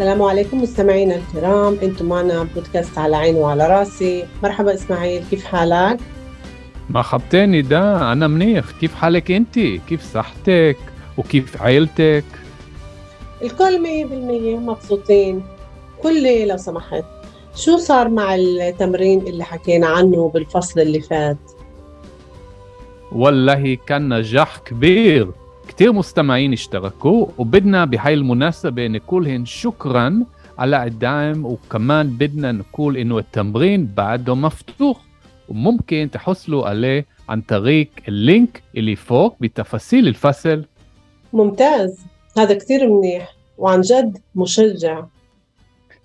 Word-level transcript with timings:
السلام 0.00 0.22
عليكم 0.22 0.62
مستمعينا 0.62 1.16
الكرام. 1.16 1.78
أنتم 1.82 2.06
معنا 2.08 2.42
بودكاست 2.54 2.98
على 2.98 3.16
عيني 3.16 3.38
وعلى 3.38 3.68
راسي. 3.68 4.26
مرحبا 4.42 4.74
إسماعيل 4.74 5.24
كيف 5.30 5.44
حالك؟ 5.44 6.00
مرحبتين 6.90 7.50
نداء 7.50 8.12
أنا 8.12 8.26
منيح. 8.26 8.64
كيف 8.80 8.94
حالك 8.94 9.30
أنت؟ 9.30 9.58
كيف 9.58 10.12
صحتك؟ 10.14 10.76
وكيف 11.18 11.62
عيلتك؟ 11.62 12.24
الكل 13.42 13.82
مية 13.82 14.04
بالمية 14.04 14.56
مبسوطين. 14.56 15.42
لي 16.04 16.46
لو 16.46 16.56
سمحت 16.56 17.04
شو 17.56 17.76
صار 17.76 18.08
مع 18.08 18.34
التمرين 18.34 19.20
اللي 19.26 19.44
حكينا 19.44 19.86
عنه 19.86 20.28
بالفصل 20.28 20.80
اللي 20.80 21.00
فات؟ 21.00 21.38
والله 23.12 23.78
كان 23.86 24.18
نجاح 24.18 24.58
كبير. 24.58 25.30
كتير 25.70 25.92
مستمعين 25.92 26.52
اشتركوا 26.52 27.26
وبدنا 27.38 27.84
بهاي 27.84 28.14
المناسبة 28.14 28.86
نقولهن 28.86 29.44
شكرا 29.44 30.24
على 30.58 30.84
الدعم 30.84 31.44
وكمان 31.46 32.08
بدنا 32.08 32.52
نقول 32.52 32.96
إنه 32.96 33.18
التمرين 33.18 33.86
بعده 33.86 34.34
مفتوح 34.34 35.00
وممكن 35.48 36.08
تحصلوا 36.12 36.68
عليه 36.68 37.06
عن 37.28 37.40
طريق 37.40 37.88
اللينك 38.08 38.62
اللي 38.76 38.96
فوق 38.96 39.36
بتفاصيل 39.40 40.08
الفصل. 40.08 40.64
ممتاز. 41.32 41.98
هذا 42.38 42.58
كتير 42.58 42.88
منيح 42.88 43.34
وعن 43.58 43.80
جد 43.80 44.18
مشجع. 44.34 45.04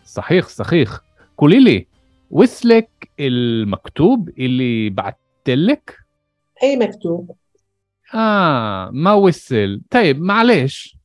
صحيح 0.06 0.48
صحيح. 0.48 0.90
قولي 1.38 1.60
لي 1.60 1.88
وصلك 2.32 2.90
المكتوب 3.20 4.30
اللي 4.30 4.90
بعتلك؟ 4.90 5.98
أي 6.64 6.78
مكتوب. 6.78 7.32
آه 8.14 8.90
ما 8.94 9.14
وصل. 9.14 9.82
طيب 9.90 10.22
معلش 10.22 10.98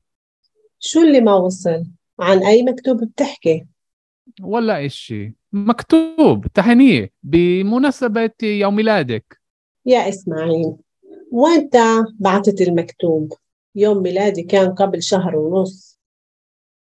شو 0.78 1.00
اللي 1.00 1.20
ما 1.20 1.34
وصل؟ 1.34 1.84
عن 2.20 2.42
أي 2.42 2.62
مكتوب 2.62 3.04
بتحكي؟ 3.04 3.66
ولا 4.42 4.86
إشي. 4.86 5.34
مكتوب 5.52 6.46
تهنئة 6.54 7.08
بمناسبة 7.22 8.30
يوم 8.42 8.76
ميلادك. 8.76 9.40
يا 9.86 10.08
إسماعيل 10.08 10.74
وانت 11.32 11.76
بعتت 12.18 12.60
المكتوب؟ 12.60 13.32
يوم 13.74 14.02
ميلادي 14.02 14.42
كان 14.42 14.74
قبل 14.74 15.02
شهر 15.02 15.36
ونص. 15.36 16.00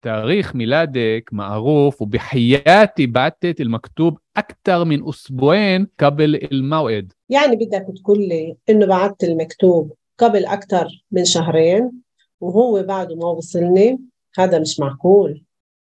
تاريخ 0.01 0.55
ميلادك 0.55 1.29
معروف 1.31 2.01
وبحياتي 2.01 3.05
بعتت 3.05 3.61
المكتوب 3.61 4.17
أكثر 4.37 4.85
من 4.85 5.09
أسبوعين 5.09 5.87
قبل 5.99 6.35
الموعد. 6.51 7.13
يعني 7.29 7.55
بدك 7.55 7.85
تقول 8.01 8.19
لي 8.19 8.55
إنه 8.69 8.85
بعت 8.85 9.23
المكتوب 9.23 9.93
قبل 10.17 10.45
أكثر 10.45 10.87
من 11.11 11.25
شهرين 11.25 11.91
وهو 12.39 12.83
بعده 12.83 13.15
ما 13.15 13.25
وصلني. 13.25 13.99
هذا 14.37 14.59
مش 14.59 14.79
معقول. 14.79 15.43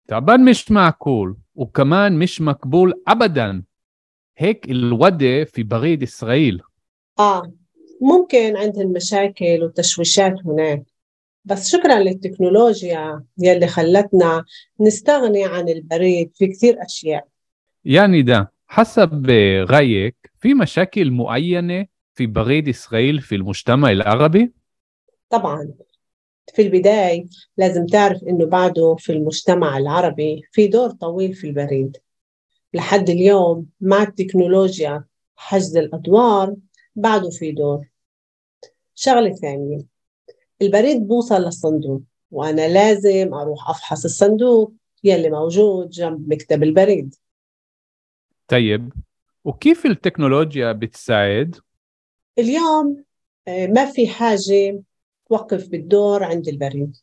طبعا 0.08 0.36
مش 0.36 0.70
معقول 0.70 1.36
وكمان 1.54 2.18
مش 2.18 2.40
مقبول 2.40 3.02
أبدا. 3.08 3.62
هيك 4.38 4.70
الوضع 4.70 5.44
في 5.44 5.62
بريد 5.62 6.02
إسرائيل. 6.02 6.60
آه 7.18 7.52
ممكن 8.00 8.56
عندهم 8.56 8.92
مشاكل 8.92 9.62
وتشويشات 9.62 10.34
هناك. 10.46 10.82
بس 11.44 11.68
شكرا 11.68 11.98
للتكنولوجيا 11.98 13.24
يلي 13.38 13.66
خلتنا 13.66 14.44
نستغني 14.80 15.44
عن 15.44 15.68
البريد 15.68 16.30
في 16.34 16.46
كثير 16.46 16.82
أشياء. 16.82 17.26
يعني 17.84 18.22
ده 18.22 18.52
حسب 18.66 19.26
رأيك 19.70 20.16
في 20.40 20.54
مشاكل 20.54 21.10
معينة 21.10 21.86
في 22.20 22.26
بريد 22.26 22.68
إسرائيل 22.68 23.20
في 23.20 23.34
المجتمع 23.34 23.90
العربي؟ 23.90 24.52
طبعا 25.30 25.74
في 26.54 26.62
البداية 26.62 27.24
لازم 27.56 27.86
تعرف 27.86 28.22
إنه 28.22 28.46
بعده 28.46 28.96
في 28.98 29.12
المجتمع 29.12 29.78
العربي 29.78 30.42
في 30.52 30.66
دور 30.68 30.90
طويل 30.90 31.34
في 31.34 31.46
البريد 31.46 31.96
لحد 32.74 33.10
اليوم 33.10 33.66
مع 33.80 34.02
التكنولوجيا 34.02 35.04
حجز 35.36 35.76
الأدوار 35.76 36.56
بعده 36.96 37.30
في 37.30 37.52
دور 37.52 37.88
شغلة 38.94 39.34
ثانية 39.34 39.78
البريد 40.62 41.06
بوصل 41.06 41.42
للصندوق 41.42 42.02
وأنا 42.30 42.68
لازم 42.68 43.34
أروح 43.34 43.70
أفحص 43.70 44.04
الصندوق 44.04 44.72
يلي 45.04 45.30
موجود 45.30 45.90
جنب 45.90 46.32
مكتب 46.32 46.62
البريد 46.62 47.14
طيب 48.48 48.92
وكيف 49.44 49.86
التكنولوجيا 49.86 50.72
بتساعد؟ 50.72 51.56
اليوم 52.40 53.04
آه، 53.48 53.66
ما 53.66 53.84
في 53.84 54.08
حاجة 54.08 54.82
توقف 55.28 55.68
بالدور 55.68 56.24
عند 56.24 56.48
البريد. 56.48 56.96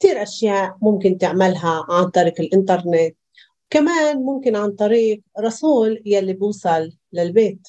كثير 0.00 0.22
أشياء 0.22 0.78
ممكن 0.82 1.18
تعملها 1.18 1.86
عن 1.88 2.08
طريق 2.08 2.40
الإنترنت. 2.40 3.16
كمان 3.70 4.16
ممكن 4.16 4.56
عن 4.56 4.70
طريق 4.72 5.22
رسول 5.40 6.02
يلي 6.06 6.32
بوصل 6.32 6.92
للبيت. 7.12 7.68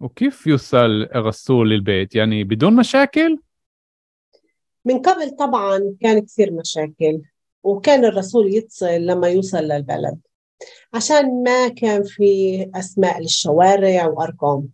وكيف 0.00 0.46
يوصل 0.46 1.02
الرسول 1.02 1.70
للبيت؟ 1.70 2.14
يعني 2.14 2.44
بدون 2.44 2.76
مشاكل؟ 2.76 3.38
من 4.84 4.98
قبل 4.98 5.30
طبعا 5.30 5.94
كان 6.00 6.20
كثير 6.20 6.52
مشاكل 6.52 7.22
وكان 7.62 8.04
الرسول 8.04 8.54
يتصل 8.54 8.86
لما 8.86 9.28
يوصل 9.28 9.58
للبلد. 9.58 10.18
عشان 10.94 11.42
ما 11.42 11.68
كان 11.68 12.02
في 12.02 12.66
أسماء 12.74 13.20
للشوارع 13.20 14.06
وأرقام. 14.06 14.68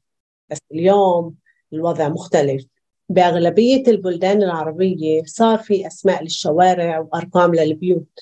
بس 0.51 0.59
اليوم 0.73 1.35
الوضع 1.72 2.09
مختلف. 2.09 2.65
بأغلبية 3.09 3.82
البلدان 3.88 4.43
العربية 4.43 5.22
صار 5.22 5.59
في 5.59 5.87
أسماء 5.87 6.22
للشوارع 6.22 6.99
وأرقام 6.99 7.54
للبيوت. 7.54 8.19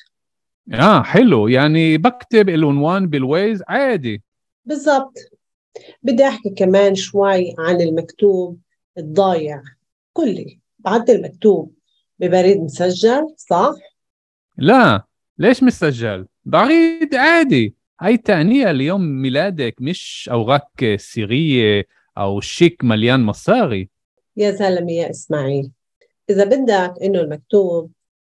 آه 0.72 1.02
حلو. 1.02 1.48
يعني 1.48 1.98
بكتب 1.98 2.48
العنوان 2.48 3.06
بالويز 3.06 3.62
عادي. 3.68 4.22
بالضبط. 4.64 5.18
بدي 6.02 6.28
أحكي 6.28 6.50
كمان 6.50 6.94
شوي 6.94 7.54
عن 7.58 7.80
المكتوب 7.80 8.58
الضايع. 8.98 9.62
كلي 10.12 10.58
بعد 10.78 11.10
المكتوب. 11.10 11.74
ببريد 12.18 12.60
مسجل 12.60 13.34
صح؟ 13.36 13.74
لا. 14.58 15.04
ليش 15.38 15.62
مسجل؟ 15.62 16.26
بريد 16.44 17.14
عادي. 17.14 17.74
هاي 18.00 18.16
تهنئة 18.16 18.72
ليوم 18.72 19.00
ميلادك 19.00 19.74
مش 19.80 20.28
أوراق 20.32 20.96
سرية 20.96 21.86
أو 22.18 22.40
شيك 22.40 22.84
مليان 22.84 23.20
مصاري. 23.20 23.88
يا 24.36 24.50
زلمة 24.50 24.92
يا 24.92 25.10
إسماعيل. 25.10 25.70
إذا 26.30 26.44
بدك 26.44 26.94
إنه 27.02 27.20
المكتوب 27.20 27.90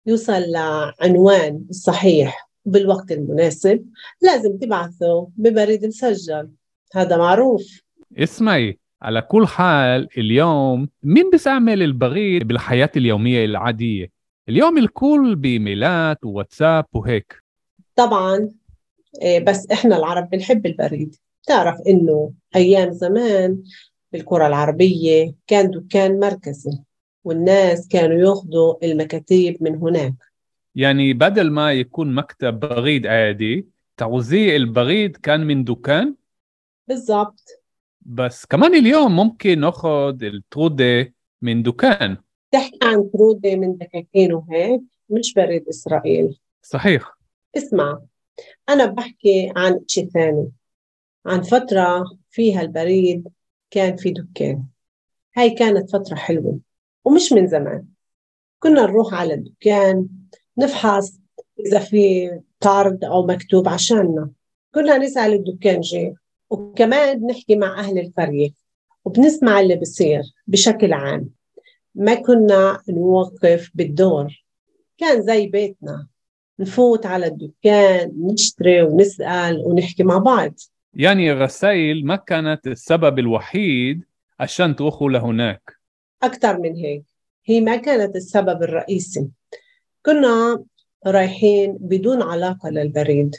يوصل 0.05 0.41
لعنوان 0.41 1.65
الصحيح 1.69 2.49
بالوقت 2.65 3.11
المناسب 3.11 3.85
لازم 4.21 4.57
تبعثه 4.57 5.29
ببريد 5.37 5.85
مسجل. 5.85 6.49
هذا 6.93 7.17
معروف. 7.17 7.81
اسمعي 8.17 8.79
على 9.01 9.21
كل 9.21 9.47
حال 9.47 10.07
اليوم 10.17 10.89
مين 11.03 11.29
بيستعمل 11.29 11.83
البريد 11.83 12.47
بالحياة 12.47 12.91
اليومية 12.97 13.45
العادية؟ 13.45 14.11
اليوم 14.49 14.77
الكل 14.77 15.35
بإيميلات 15.35 16.25
وواتساب 16.25 16.85
وهيك. 16.93 17.43
طبعا 17.95 18.49
إيه، 19.21 19.45
بس 19.45 19.67
إحنا 19.71 19.97
العرب 19.97 20.29
بنحب 20.29 20.65
البريد. 20.65 21.15
تعرف 21.45 21.81
إنه 21.87 22.31
أيام 22.55 22.91
زمان 22.91 23.63
بالكرة 24.11 24.47
العربية 24.47 25.33
كان 25.47 25.71
دكان 25.71 26.19
مركزي 26.19 26.79
والناس 27.23 27.87
كانوا 27.87 28.17
ياخذوا 28.17 28.85
المكاتيب 28.85 29.63
من 29.63 29.75
هناك. 29.75 30.13
يعني 30.75 31.13
بدل 31.13 31.51
ما 31.51 31.73
يكون 31.73 32.15
مكتب 32.15 32.59
بريد 32.59 33.07
عادي 33.07 33.67
توزيع 33.97 34.55
البريد 34.55 35.17
كان 35.17 35.47
من 35.47 35.63
دكان؟ 35.63 36.15
بالضبط. 36.87 37.61
بس 38.01 38.45
كمان 38.45 38.75
اليوم 38.75 39.15
ممكن 39.15 39.59
ناخذ 39.59 40.23
الترودة 40.23 41.13
من 41.41 41.63
دكان. 41.63 42.17
تحكي 42.51 42.79
عن 42.83 43.09
كرودة 43.13 43.55
من 43.55 43.77
دكاكين 43.77 44.33
وهيك 44.33 44.81
مش 45.09 45.33
بريد 45.33 45.67
إسرائيل. 45.69 46.39
صحيح. 46.61 47.17
اسمع 47.57 47.99
أنا 48.69 48.85
بحكي 48.85 49.53
عن 49.55 49.79
شيء 49.87 50.09
ثاني. 50.09 50.51
عن 51.25 51.41
فترة 51.41 52.03
فيها 52.29 52.61
البريد 52.61 53.27
كان 53.71 53.95
في 53.95 54.11
دكان. 54.11 54.63
هاي 55.37 55.49
كانت 55.49 55.89
فترة 55.89 56.15
حلوة 56.15 56.59
ومش 57.05 57.33
من 57.33 57.47
زمان. 57.47 57.85
كنا 58.59 58.81
نروح 58.81 59.13
على 59.13 59.33
الدكان 59.33 60.07
نفحص 60.57 61.19
إذا 61.59 61.79
في 61.79 62.31
طارد 62.59 63.03
أو 63.03 63.25
مكتوب 63.25 63.67
عشاننا. 63.69 64.29
كنا 64.73 64.97
نسأل 64.97 65.33
الدكانجي 65.33 66.13
وكمان 66.49 67.27
نحكي 67.27 67.55
مع 67.55 67.79
أهل 67.79 67.99
القرية 67.99 68.49
وبنسمع 69.05 69.59
اللي 69.59 69.75
بصير 69.75 70.21
بشكل 70.47 70.93
عام. 70.93 71.29
ما 71.95 72.13
كنا 72.13 72.81
نوقف 72.89 73.71
بالدور. 73.75 74.43
كان 74.97 75.21
زي 75.21 75.47
بيتنا 75.47 76.07
نفوت 76.59 77.05
على 77.05 77.27
الدكان 77.27 78.11
نشتري 78.17 78.81
ونسأل 78.81 79.63
ونحكي 79.65 80.03
مع 80.03 80.17
بعض. 80.17 80.53
يعني 80.95 81.31
الرسائل 81.31 82.05
ما 82.05 82.15
كانت 82.15 82.67
السبب 82.67 83.19
الوحيد 83.19 84.03
عشان 84.39 84.75
تروحوا 84.75 85.09
لهناك. 85.09 85.75
أكثر 86.23 86.59
من 86.59 86.75
هيك. 86.75 87.03
هي 87.45 87.61
ما 87.61 87.75
كانت 87.75 88.15
السبب 88.15 88.63
الرئيسي. 88.63 89.27
كنا 90.05 90.63
رايحين 91.07 91.77
بدون 91.79 92.21
علاقة 92.21 92.69
للبريد. 92.69 93.35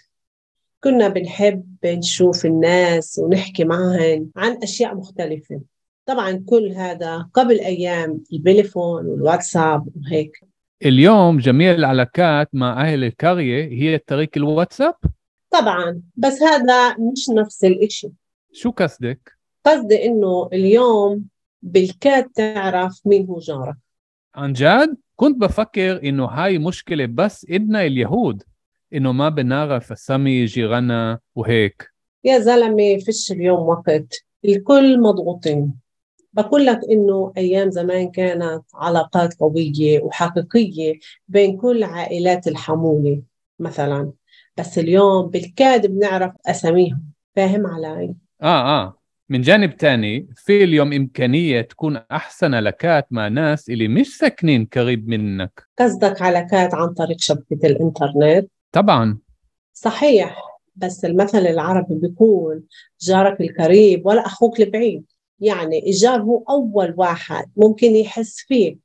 كنا 0.81 1.09
بنحب 1.09 1.77
نشوف 1.85 2.47
الناس 2.47 3.19
ونحكي 3.19 3.65
معهم 3.65 4.31
عن 4.37 4.59
أشياء 4.63 4.95
مختلفة. 4.95 5.61
طبعا 6.07 6.45
كل 6.47 6.73
هذا 6.77 7.29
قبل 7.35 7.61
أيام 7.61 8.21
البليفون 8.33 9.07
والواتساب 9.07 9.89
وهيك. 9.97 10.41
اليوم 10.85 11.39
جميع 11.39 11.71
العلاقات 11.73 12.49
مع 12.53 12.83
أهل 12.83 13.05
القرية 13.05 13.65
هي 13.65 13.99
طريق 13.99 14.31
الواتساب؟ 14.37 14.95
طبعا 15.61 16.03
بس 16.17 16.43
هذا 16.43 16.97
مش 16.99 17.31
نفس 17.31 17.65
الإشي. 17.65 18.09
شو 18.53 18.71
قصدك؟ 18.71 19.33
قصدي 19.65 20.05
إنه 20.05 20.49
اليوم 20.53 21.25
بالكاد 21.63 22.25
تعرف 22.25 23.01
مين 23.05 23.27
هو 23.27 23.39
جارك. 23.39 23.77
عن 24.35 24.53
جد؟ 24.53 24.97
كنت 25.17 25.41
بفكر 25.41 26.03
إنه 26.09 26.25
هاي 26.25 26.59
مشكلة 26.59 27.07
بس 27.07 27.47
إدنا 27.51 27.83
اليهود 27.87 28.43
إنه 28.95 29.13
ما 29.13 29.29
بنعرف 29.29 29.93
أسامي 29.93 30.45
جيراننا 30.45 31.19
وهيك. 31.35 31.91
يا 32.25 32.39
زلمة 32.39 32.99
فيش 32.99 33.33
اليوم 33.33 33.61
وقت. 33.61 34.25
الكل 34.45 35.01
مضغوطين. 35.01 35.75
بقول 36.33 36.67
لك 36.67 36.81
إنه 36.91 37.33
أيام 37.37 37.71
زمان 37.71 38.11
كانت 38.11 38.63
علاقات 38.75 39.35
قوية 39.35 40.01
وحقيقية 40.01 40.99
بين 41.29 41.57
كل 41.57 41.83
عائلات 41.83 42.49
الحمولة 42.49 43.23
مثلا. 43.59 44.13
بس 44.59 44.79
اليوم 44.79 45.27
بالكاد 45.27 45.87
بنعرف 45.87 46.33
أساميهم 46.47 47.03
فاهم 47.37 47.67
علي؟ 47.67 48.15
آه 48.43 48.83
آه. 48.83 48.99
من 49.29 49.41
جانب 49.41 49.77
تاني 49.77 50.29
في 50.37 50.65
اليوم 50.65 50.93
إمكانية 50.93 51.61
تكون 51.61 51.97
أحسن 51.97 52.55
علاقات 52.55 53.07
مع 53.11 53.29
ناس 53.29 53.71
اللي 53.71 53.89
مش 53.89 54.17
ساكنين 54.17 54.69
قريب 54.77 55.09
منك. 55.09 55.63
قصدك 55.79 56.23
علاقات 56.23 56.75
عن 56.75 56.95
طريق 56.95 57.17
شبكة 57.21 57.67
الإنترنت؟ 57.67 58.51
طبعا. 58.73 59.19
صحيح 59.73 60.43
بس 60.77 61.05
المثل 61.05 61.47
العربي 61.47 61.95
بيقول 61.95 62.63
جارك 63.01 63.41
القريب 63.41 64.07
ولا 64.07 64.27
أخوك 64.27 64.61
البعيد. 64.61 65.05
يعني 65.41 65.87
الجار 65.87 66.21
هو 66.23 66.45
أول 66.51 66.95
واحد 66.97 67.51
ممكن 67.57 67.97
يحس 67.97 68.37
فيه. 68.49 68.77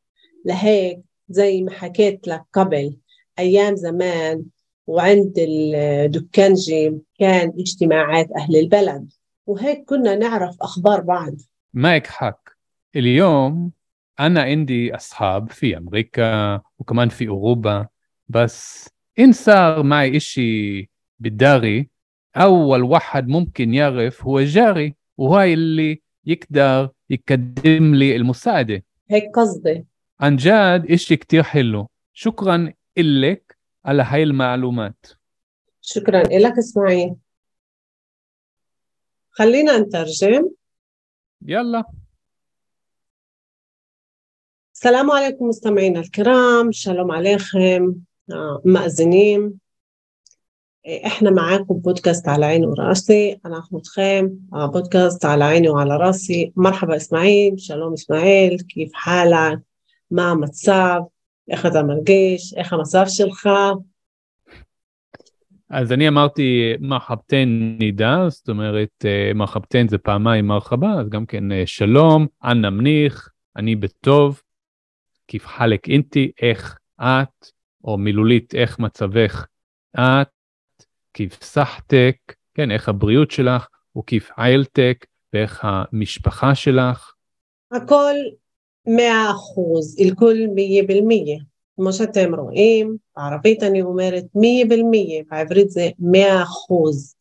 لهيك 0.45 0.99
زي 1.29 1.61
ما 1.61 1.71
حكيت 1.71 2.27
لك 2.27 2.43
قبل 2.53 2.97
أيام 3.39 3.75
زمان 3.75 4.43
وعند 4.91 5.33
الدكانجي 5.37 6.97
كان 7.19 7.53
اجتماعات 7.59 8.29
أهل 8.37 8.55
البلد. 8.55 9.11
وهيك 9.45 9.83
كنا 9.85 10.15
نعرف 10.15 10.55
أخبار 10.61 11.01
بعض. 11.01 11.33
معك 11.73 12.07
حق 12.07 12.49
اليوم 12.95 13.71
أنا 14.19 14.41
عندي 14.41 14.95
أصحاب 14.95 15.49
في 15.49 15.77
أمريكا 15.77 16.61
وكمان 16.79 17.09
في 17.09 17.27
أوروبا 17.27 17.87
بس 18.29 18.89
إن 19.19 19.31
صار 19.31 19.83
معي 19.83 20.17
إشي 20.17 20.89
بالداري 21.19 21.89
أول 22.35 22.83
واحد 22.83 23.27
ممكن 23.27 23.73
يعرف 23.73 24.25
هو 24.25 24.41
جاري 24.41 24.95
وهاي 25.17 25.53
اللي 25.53 26.01
يقدر 26.25 26.89
يقدم 27.09 27.95
لي 27.95 28.15
المساعدة. 28.15 28.83
هيك 29.09 29.23
قصدي. 29.35 29.85
عن 30.19 30.35
جد 30.35 30.85
إشي 30.89 31.15
كتير 31.15 31.43
حلو. 31.43 31.89
شكرا 32.13 32.73
إلك 32.97 33.50
على 33.85 34.03
هاي 34.03 34.23
المعلومات. 34.23 35.05
شكرا 35.81 36.23
لك 36.23 36.57
إسماعيل. 36.57 37.15
خلينا 39.31 39.77
نترجم. 39.79 40.49
يلا. 41.45 41.83
السلام 44.73 45.11
عليكم 45.11 45.45
مستمعينا 45.45 45.99
الكرام. 45.99 46.71
شالوم 46.71 47.11
عليكم. 47.11 47.95
آه، 48.31 48.61
مأزنين 48.65 49.59
إيه، 50.85 51.05
إحنا 51.05 51.31
معاكم 51.31 51.73
بودكاست 51.73 52.27
على 52.27 52.45
عيني 52.45 52.65
وراسي. 52.65 53.39
أنا 53.45 53.59
أحمد 53.59 53.87
خيم. 53.87 54.49
آه، 54.53 54.65
بودكاست 54.65 55.25
على 55.25 55.43
عيني 55.43 55.69
وعلى 55.69 55.97
راسي. 55.97 56.53
مرحبا 56.55 56.95
إسماعيل. 56.95 57.59
شالوم 57.59 57.93
إسماعيل. 57.93 58.61
كيف 58.61 58.91
حالك؟ 58.93 59.61
ما 60.11 60.33
متصاب؟ 60.33 61.07
איך 61.49 61.65
אתה 61.65 61.83
מרגיש 61.83 62.53
איך 62.57 62.73
המצב 62.73 63.03
שלך? 63.07 63.49
אז 65.69 65.91
אני 65.91 66.07
אמרתי 66.07 66.73
מרחבתן 66.79 67.75
נידה, 67.79 68.29
זאת 68.29 68.49
אומרת 68.49 69.05
אה, 69.05 69.31
מרחבתן 69.35 69.87
זה 69.87 69.97
פעמיים 69.97 70.47
מרחבה, 70.47 70.93
אז 70.99 71.09
גם 71.09 71.25
כן 71.25 71.51
אה, 71.51 71.63
שלום, 71.65 72.27
אנא 72.43 72.69
מניח, 72.69 73.29
אני 73.55 73.75
בטוב, 73.75 74.41
כיף 75.27 75.47
חלק 75.47 75.87
אינטי, 75.87 76.31
איך 76.41 76.77
את, 77.01 77.47
או 77.83 77.97
מילולית, 77.97 78.55
איך 78.55 78.79
מצבך 78.79 79.45
את, 79.95 80.27
כיף 81.13 81.43
סחטק, 81.43 82.15
כן, 82.53 82.71
איך 82.71 82.89
הבריאות 82.89 83.31
שלך, 83.31 83.67
וכיף 83.97 84.31
איילטק, 84.37 85.05
ואיך 85.33 85.59
המשפחה 85.63 86.55
שלך. 86.55 87.13
הכל 87.71 88.13
מאה 88.87 89.31
אחוז, 89.31 89.99
אל-כול 89.99 90.47
מיה 90.47 90.83
בלמיה. 90.83 91.39
כמו 91.75 91.93
שאתם 91.93 92.35
רואים, 92.35 92.97
בערבית 93.17 93.63
אני 93.63 93.81
אומרת 93.81 94.25
מיה 94.35 94.65
בלמיה, 94.65 95.23
בעברית 95.31 95.69
זה 95.69 95.89
מאה 95.99 96.43
אחוז. 96.43 97.15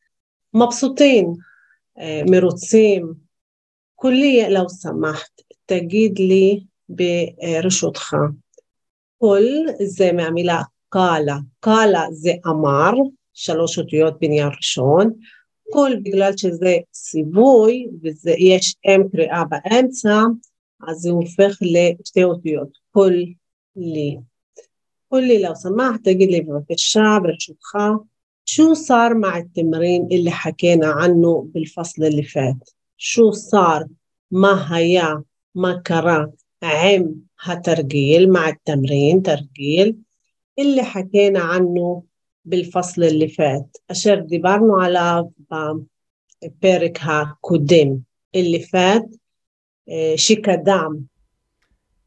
מבסוטים, 0.54 1.32
אה, 1.98 2.22
מרוצים. 2.30 3.12
כולי 3.94 4.44
לא 4.50 4.66
שמחת, 4.82 5.40
תגיד 5.66 6.18
לי 6.18 6.60
ברשותך. 6.88 8.16
כל 9.18 9.42
זה 9.82 10.12
מהמילה 10.12 10.62
קאלה, 10.88 11.36
קאלה 11.60 12.02
זה 12.12 12.32
אמר, 12.46 12.92
שלוש 13.34 13.78
אותיות 13.78 14.14
בניין 14.20 14.48
ראשון, 14.56 15.12
כל 15.72 15.90
בגלל 16.02 16.36
שזה 16.36 16.76
ציווי 16.90 17.86
ויש 18.02 18.76
אם 18.86 19.02
קריאה 19.12 19.44
באמצע, 19.44 20.22
אז 20.87 20.97
זה 20.97 21.09
הופך 21.09 21.57
לשתי 21.61 22.23
אותיות, 22.23 22.77
כל 22.91 23.13
לי. 23.75 24.19
قل 25.11 25.27
لي 25.27 25.41
لو 25.41 25.53
سمحت 25.53 26.05
تجي 26.05 26.25
لي 26.25 26.41
ببكشة 26.41 27.17
برشدخة 27.17 28.05
شو 28.45 28.73
صار 28.73 29.13
مع 29.13 29.37
التمرين 29.37 30.07
اللي 30.11 30.31
حكينا 30.31 30.87
عنه 30.87 31.47
بالفصل 31.53 32.03
اللي 32.03 32.23
فات 32.23 32.69
شو 32.97 33.31
صار 33.31 33.87
ما 34.31 34.77
هيا 34.77 35.23
ما 35.55 35.81
كرا 35.87 36.31
عم 36.63 37.15
هترجيل 37.39 38.31
مع 38.31 38.49
التمرين 38.49 39.21
ترجيل 39.21 39.97
اللي 40.59 40.83
حكينا 40.83 41.39
عنه 41.39 42.03
بالفصل 42.45 43.03
اللي 43.03 43.27
فات 43.27 43.77
أشر 43.89 44.19
دبرنا 44.19 44.73
على 44.83 45.29
بيرك 46.61 46.99
הקודם 47.01 47.99
اللي 48.35 48.59
فات 48.59 49.09
שקדם 50.16 50.90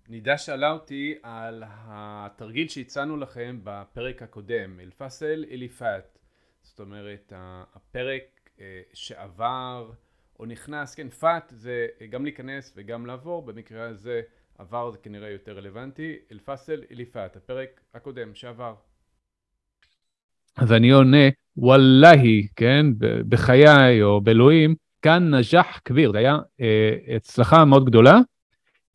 נידה 0.10 0.38
שאלה 0.38 0.72
אותי 0.72 1.16
על 1.24 1.64
התרגיל 1.68 2.68
שהצענו 2.68 3.18
לכם 3.18 3.60
בפרק 3.64 4.22
הקודם, 4.22 4.80
אל-פאסל 4.80 5.46
אליפאת. 5.52 6.18
זאת 6.62 6.80
אומרת, 6.80 7.34
הפרק 7.76 8.50
שעבר 8.94 9.92
או 10.40 10.46
נכנס, 10.46 10.96
כן, 10.96 11.10
פאט 11.10 11.52
זה 11.56 11.88
גם 12.10 12.24
להיכנס 12.24 12.74
וגם 12.76 13.06
לעבור, 13.06 13.42
במקרה 13.42 13.88
הזה 13.88 14.22
עבר 14.58 14.92
זה 14.92 14.98
כנראה 14.98 15.30
יותר 15.30 15.58
רלוונטי, 15.58 16.16
אל-פאסל 16.32 16.84
אליפאת, 16.92 17.36
הפרק 17.36 17.82
הקודם 17.94 18.36
שעבר. 18.36 18.76
אז 20.58 20.72
אני 20.72 20.92
עונה, 20.92 21.28
וואלהי, 21.58 22.48
כן, 22.56 22.86
בחיי 23.30 24.04
או 24.04 24.22
באלוהים, 24.22 24.76
כאן 25.04 25.36
נג'ח 25.36 25.80
כביר, 25.86 26.12
זה 26.12 26.18
היה 26.18 26.38
אה, 26.62 27.16
הצלחה 27.16 27.66
מאוד 27.66 27.86
גדולה. 27.86 28.20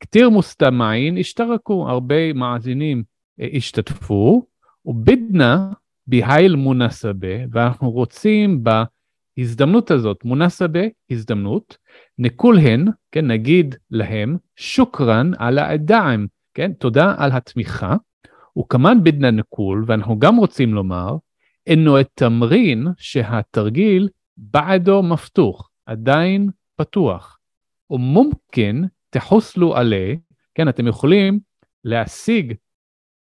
כתיר 0.01 0.31
מוסתמעין 0.31 1.19
השתרקו, 1.19 1.89
הרבה 1.89 2.33
מאזינים 2.33 3.03
אה, 3.41 3.49
השתתפו, 3.53 4.47
ובדנה 4.85 5.73
בהייל 6.07 6.57
מונסבה, 6.57 7.37
ואנחנו 7.53 7.91
רוצים 7.91 8.65
ההזדמנות 9.39 9.91
הזאת, 9.91 10.25
מונסבה 10.25 10.81
הזדמנות, 11.11 11.77
נקולהן, 12.19 12.89
כן, 13.13 13.27
נגיד 13.27 13.75
להם, 13.91 14.37
שוקרן 14.57 15.31
על 15.39 15.59
העדיים, 15.59 16.27
כן, 16.55 16.73
תודה 16.73 17.15
על 17.19 17.33
התמיכה, 17.33 17.97
וכמן 18.59 19.05
בדנה 19.05 19.31
נקול, 19.31 19.85
ואנחנו 19.87 20.19
גם 20.19 20.37
רוצים 20.37 20.75
לומר, 20.75 21.17
אינו 21.67 21.97
תמרין 22.15 22.87
שהתרגיל 22.99 24.09
בעדו 24.37 25.03
מפתוח, 25.03 25.68
עדיין 25.88 26.50
פתוח. 26.76 27.40
ומומכן 27.90 28.76
תחוסלו 29.10 29.76
עלה, 29.76 30.14
כן, 30.56 30.70
אתם 30.70 30.88
יכולים 30.88 31.40
להשיג 31.84 32.54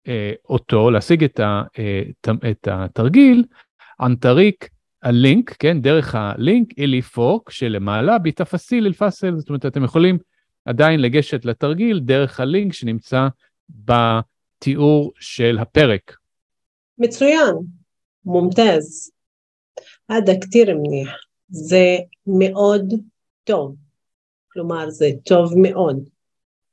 אה, 0.09 0.32
אותו, 0.49 0.90
להשיג 0.90 1.25
את, 1.25 1.40
ה, 1.40 1.62
אה, 1.78 2.02
את 2.50 2.68
התרגיל, 2.70 3.44
אנטריק 4.02 4.68
הלינק, 5.02 5.56
כן, 5.59 5.80
דרך 5.80 6.14
הלינק 6.14 6.78
אילי 6.78 7.02
פוק 7.02 7.50
שלמעלה 7.50 8.18
בתפסיל 8.18 8.87
אלפסל, 8.87 9.38
זאת 9.38 9.49
אומרת, 9.49 9.66
אתם 9.66 9.85
יכולים 9.85 10.18
עדיין 10.64 11.00
לגשת 11.00 11.44
לתרגיל 11.44 12.00
דרך 12.00 12.40
הלינק 12.40 12.73
שנמצא 12.73 13.28
בתיאור 13.68 15.12
של 15.20 15.59
הפרק. 15.59 16.16
מצוין, 16.99 17.54
מומתז. 18.25 19.12
هذا 20.11 20.38
كتير 20.40 20.75
منيح 20.75 21.24
זה 21.49 21.97
מאוד 22.27 22.93
טוב, 23.43 23.75
כלומר 24.53 24.89
זה 24.89 25.09
טוב 25.23 25.53
מאוד. 25.57 26.09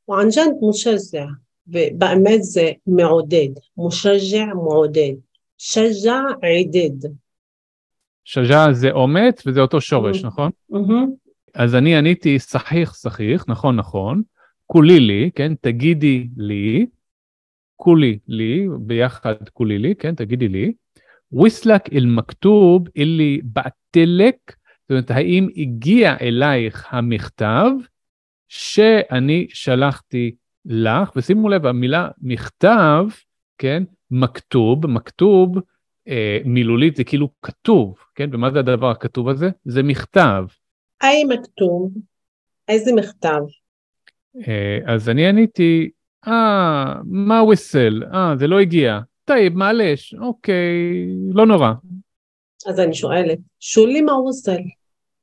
וענג'ן 0.08 0.48
מושזע, 0.60 1.26
ובאמת 1.66 2.42
זה 2.42 2.70
מעודד, 2.86 3.48
מושזע 3.76 4.44
מעודד. 4.44 5.12
שג'ע 5.58 6.20
עידד. 6.42 7.08
שג'ע 8.24 8.72
זה 8.72 8.90
אומץ 8.90 9.46
וזה 9.46 9.60
אותו 9.60 9.80
שורש, 9.80 10.22
mm-hmm. 10.22 10.26
נכון? 10.26 10.50
Mm-hmm. 10.72 11.10
אז 11.54 11.74
אני 11.74 11.96
עניתי 11.96 12.38
סחיח 12.38 12.94
סחיח, 12.94 13.44
נכון 13.48 13.76
נכון, 13.76 14.22
כולי 14.66 15.00
לי, 15.00 15.30
כן, 15.34 15.54
תגידי 15.60 16.28
לי, 16.36 16.86
כולי 17.76 18.18
לי, 18.28 18.68
ביחד 18.80 19.48
כולי 19.52 19.78
לי, 19.78 19.94
כן, 19.94 20.14
תגידי 20.14 20.48
לי, 20.48 20.72
ויסלק 21.32 21.92
אל 21.92 22.06
מכתוב 22.06 22.88
אלי 22.96 23.40
בעטלק 23.44 24.36
זאת 24.82 24.90
אומרת, 24.90 25.10
האם 25.10 25.48
הגיע 25.56 26.16
אלייך 26.20 26.86
המכתב 26.90 27.70
שאני 28.48 29.46
שלחתי 29.50 30.34
לך, 30.64 31.10
ושימו 31.16 31.48
לב, 31.48 31.66
המילה 31.66 32.08
מכתב, 32.22 33.04
כן, 33.58 33.82
מכתוב, 34.10 34.86
מכתוב 34.86 35.58
אה, 36.08 36.38
מילולית 36.44 36.96
זה 36.96 37.04
כאילו 37.04 37.28
כתוב, 37.42 37.98
כן, 38.14 38.30
ומה 38.32 38.50
זה 38.50 38.58
הדבר 38.58 38.90
הכתוב 38.90 39.28
הזה? 39.28 39.50
זה 39.64 39.82
מכתב. 39.82 40.44
היי 41.00 41.24
מכתוב, 41.24 41.92
איזה 42.68 42.92
מכתב? 42.92 43.40
אה, 44.48 44.78
אז 44.86 45.08
אני 45.08 45.26
עניתי, 45.26 45.90
אה, 46.26 46.94
מה 47.04 47.42
وصل؟ 47.42 48.02
אה, 48.14 48.34
זה 48.36 48.46
לא 48.46 48.60
הגיע. 48.60 49.00
طيب، 49.25 49.54
معلش, 49.56 50.14
אוקיי, 50.14 51.06
לא 51.32 51.46
נורא. 51.46 51.72
אז 52.67 52.79
אני 52.79 52.93
שואלת, 52.93 53.39
שולי 53.59 54.01
מה 54.01 54.19
וויסל? 54.19 54.62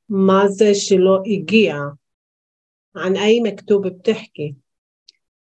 מה 0.09 0.49
זה 0.49 0.75
שלא 0.75 1.23
הגיע? 1.27 1.77
عن 2.97 3.17
أي 3.17 3.41
مكتوب 3.41 3.87
بتحكي 3.87 4.55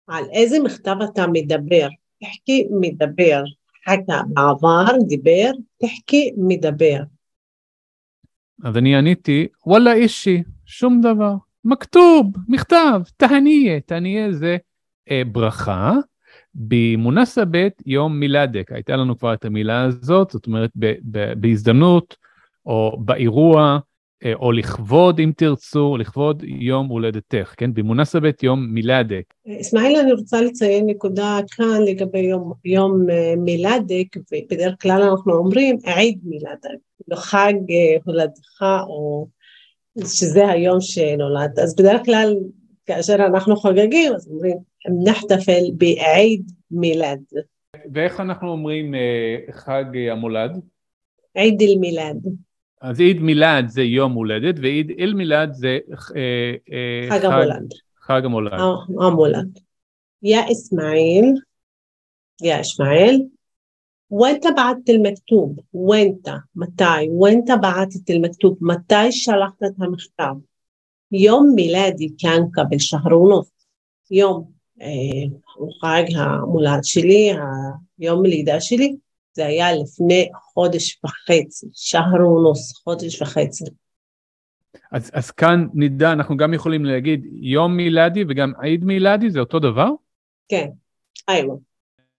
על 0.06 0.24
איזה 0.32 0.56
מכתב 0.60 0.96
אתה 1.12 1.26
מדבר? 1.32 1.88
תחכי 2.20 2.68
מדבר. 2.70 3.42
חכה 3.88 4.22
בעבר, 4.28 4.86
דיבר, 5.08 5.50
תחכי 5.78 6.30
מדבר. 6.36 6.98
אז 8.64 8.76
אני 8.76 8.96
עניתי, 8.96 9.46
וואלה 9.66 9.92
אישי, 9.92 10.42
שום 10.66 11.00
דבר. 11.00 11.34
מכתוב, 11.64 12.26
מכתב, 12.48 13.00
תהניה, 13.16 13.80
תהניה 13.80 14.32
זה 14.32 14.56
אה, 15.10 15.22
ברכה. 15.32 15.94
במונסבת 16.55 17.81
יום 17.85 18.19
מילדק, 18.19 18.71
הייתה 18.71 18.95
לנו 18.95 19.17
כבר 19.17 19.33
את 19.33 19.45
המילה 19.45 19.83
הזאת, 19.83 20.31
זאת 20.31 20.47
אומרת 20.47 20.69
ב, 20.75 20.93
ב, 21.11 21.33
בהזדמנות 21.33 22.17
או 22.65 22.97
באירוע 22.99 23.79
אה, 24.25 24.33
או 24.33 24.51
לכבוד, 24.51 25.19
אם 25.19 25.31
תרצו, 25.37 25.97
לכבוד 25.97 26.43
יום 26.43 26.87
הולדתך, 26.87 27.53
כן? 27.57 27.73
במונסבת 27.73 28.43
יום 28.43 28.65
מילדק. 28.69 29.23
אסמאעיל, 29.61 29.99
אני 29.99 30.11
רוצה 30.13 30.41
לציין 30.41 30.85
נקודה 30.85 31.39
כאן 31.51 31.81
לגבי 31.87 32.19
יום, 32.19 32.53
יום 32.65 33.09
אה, 33.09 33.33
מילדק, 33.37 34.17
ובדרך 34.17 34.75
כלל 34.81 35.01
אנחנו 35.01 35.33
אומרים 35.33 35.77
עיד 35.83 36.19
מילדק, 36.23 36.69
לא 37.07 37.15
חג 37.15 37.53
אה, 37.69 37.97
הולדתך, 38.05 38.65
או 38.87 39.27
שזה 40.05 40.49
היום 40.49 40.81
שנולד. 40.81 41.59
אז 41.59 41.75
בדרך 41.75 42.05
כלל, 42.05 42.35
כאשר 42.86 43.14
אנחנו 43.14 43.56
חוגגים, 43.56 44.14
אז 44.14 44.28
אומרים, 44.28 44.56
נחתפל 45.04 45.64
בעיד 45.76 46.52
מילד. 46.70 47.20
ואיך 47.92 48.20
אנחנו 48.20 48.48
אומרים 48.48 48.94
חג 49.50 49.84
המולד? 50.10 50.60
עיד 51.34 51.62
אל-מילד. 51.62 52.26
אז 52.80 53.00
עיד 53.00 53.20
מילד 53.20 53.68
זה 53.68 53.82
יום 53.82 54.12
הולדת, 54.12 54.54
ועיד 54.62 54.92
אל 54.98 55.14
מילד 55.14 55.52
זה 55.52 55.78
אה, 56.16 56.54
אה, 56.72 57.08
חג 57.10 57.24
המולד. 57.24 57.72
חג 58.00 58.24
המולד. 58.24 58.60
המולד. 59.00 59.58
يا 60.22 60.50
إسماعيل 60.50 61.42
يا 62.42 62.60
إسماعيل 62.60 63.28
وانت 64.10 64.46
بعثت 64.46 64.90
المكتوب 64.90 65.60
وانت 65.72 66.40
متى 66.54 67.08
وانت 67.08 67.50
بعثت 67.50 68.10
المكتوب 68.10 68.58
متى 68.60 69.12
شلحت 69.12 69.62
المكتب 69.62 70.42
يوم 71.12 71.54
ميلادي 71.54 72.14
كان 72.18 72.50
قبل 72.56 72.80
شهر 72.80 73.14
ونص 73.14 73.52
يوم 74.10 74.50
חג 75.82 76.02
המולד 76.16 76.84
שלי, 76.84 77.32
היום 77.98 78.24
הלידה 78.24 78.60
שלי, 78.60 78.96
זה 79.32 79.46
היה 79.46 79.72
לפני 79.72 80.28
חודש 80.54 81.00
וחצי, 81.04 81.66
שהרונוס, 81.72 82.82
חודש 82.84 83.22
וחצי. 83.22 83.64
אז, 84.92 85.10
אז 85.14 85.30
כאן 85.30 85.66
נדע, 85.74 86.12
אנחנו 86.12 86.36
גם 86.36 86.54
יכולים 86.54 86.84
להגיד 86.84 87.26
יום 87.32 87.76
מילדי 87.76 88.24
וגם 88.28 88.52
עיד 88.62 88.84
מילדי, 88.84 89.30
זה 89.30 89.40
אותו 89.40 89.58
דבר? 89.58 89.88
כן, 90.48 90.68
איימו. 91.28 91.60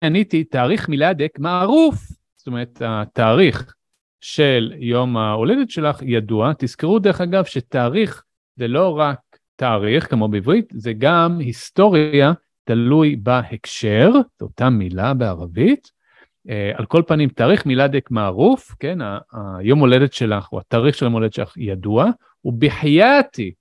עניתי, 0.04 0.44
תאריך 0.44 0.90
מילדק 0.90 1.40
מערוף, 1.40 1.96
זאת 2.38 2.48
אומרת, 2.48 2.82
התאריך 2.86 3.74
של 4.22 4.74
יום 4.78 5.18
ההולדת 5.18 5.70
שלך 5.70 6.02
ידוע. 6.02 6.52
תזכרו 6.58 7.00
דרך 7.00 7.22
אגב 7.22 7.46
שתאריך 7.46 8.24
זה 8.57 8.69
לא 8.69 8.99
רק 8.99 9.19
תאריך, 9.57 10.11
כמו 10.11 10.29
בעברית, 10.29 10.73
זה 10.73 10.93
גם 10.99 11.39
היסטוריה, 11.39 12.33
תלוי 12.65 13.17
בהקשר, 13.17 14.11
זו 14.13 14.47
אותה 14.47 14.71
מילה 14.71 15.15
בערבית. 15.15 15.95
Uh, 16.49 16.79
על 16.79 16.87
כל 16.87 17.03
פנים, 17.07 17.29
תאריך 17.29 17.67
מילדק 17.67 18.11
מערוף, 18.11 18.75
כן, 18.81 18.99
היום 19.59 19.79
הולדת 19.79 20.13
שלך, 20.13 20.53
או 20.53 20.61
התאריך 20.61 20.95
של 20.95 21.07
המולדת 21.07 21.33
שלך 21.33 21.57
ידוע, 21.57 22.11
ובחייתי, 22.45 23.53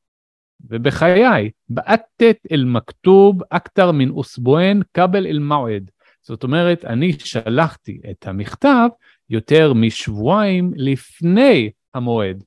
ובחיי, 0.69 1.49
בעתת 1.69 2.37
אל 2.51 2.65
מכתוב 2.65 3.41
אכתר 3.49 3.91
מן 3.91 4.09
אוסבואן 4.09 4.79
קבל 4.91 5.27
אל 5.27 5.39
מועד. 5.39 5.91
זאת 6.21 6.43
אומרת, 6.43 6.85
אני 6.85 7.13
שלחתי 7.13 8.01
את 8.11 8.27
המכתב 8.27 8.87
יותר 9.29 9.73
משבועיים 9.73 10.71
לפני 10.75 11.69
המועד. 11.93 12.43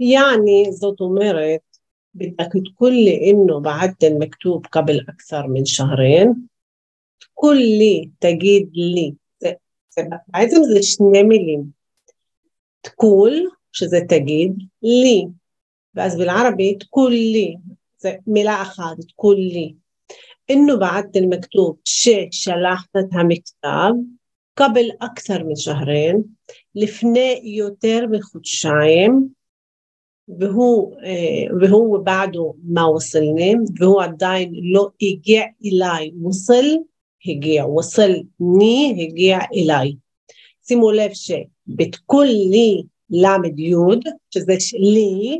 יעני, 0.00 0.66
זאת 0.70 1.00
אומרת, 1.00 1.60
بدك 2.17 2.51
تقول 2.65 2.93
لي 2.93 3.31
انه 3.31 3.59
بعت 3.59 4.03
المكتوب 4.03 4.65
قبل 4.71 5.05
اكثر 5.09 5.47
من 5.47 5.65
شهرين 5.65 6.47
تقول 7.19 7.57
لي 7.57 8.09
تجيد 8.19 8.71
لي 8.73 9.15
בעצם 10.27 10.63
זה 10.63 10.83
שני 10.83 11.23
מילים. 11.23 11.71
תקול, 12.81 13.49
שזה 13.71 13.99
תגיד, 14.09 14.53
לי, 14.83 15.27
ואז 15.95 16.15
بالعربي 16.15 16.75
תקול 16.75 17.11
לי, 17.11 17.55
זה 17.97 18.15
מילה 18.27 18.61
אחת, 18.61 18.97
תקול 19.07 19.35
לי. 19.35 19.75
إنه 20.51 20.75
بعثت 20.75 21.17
المكتوب 21.17 21.77
ששלחת 21.85 22.89
את 22.99 23.09
המכתב 23.13 23.93
قبل 24.55 24.91
أكثر 25.01 25.43
من 25.43 25.55
شهرين 25.55 26.23
לפני 26.75 27.41
יותר 27.43 28.07
מחודשיים 28.11 29.29
והוא, 30.38 30.94
אה, 31.04 31.56
והוא 31.60 31.98
בעדו 31.98 32.54
מאוסלנים 32.64 33.64
והוא 33.78 34.02
עדיין 34.02 34.52
לא 34.54 34.88
הגיע 35.02 35.42
אליי, 35.64 36.10
ווסל 36.20 36.64
הגיע, 37.26 37.66
ווסל 37.66 38.14
ני 38.40 39.06
הגיע 39.08 39.38
אליי. 39.54 39.94
שימו 40.66 40.90
לב 40.90 41.10
שבתקול 41.12 42.26
לי 42.26 42.82
למד 43.10 43.58
יוד, 43.58 44.04
שזה 44.30 44.54
שלי, 44.58 45.38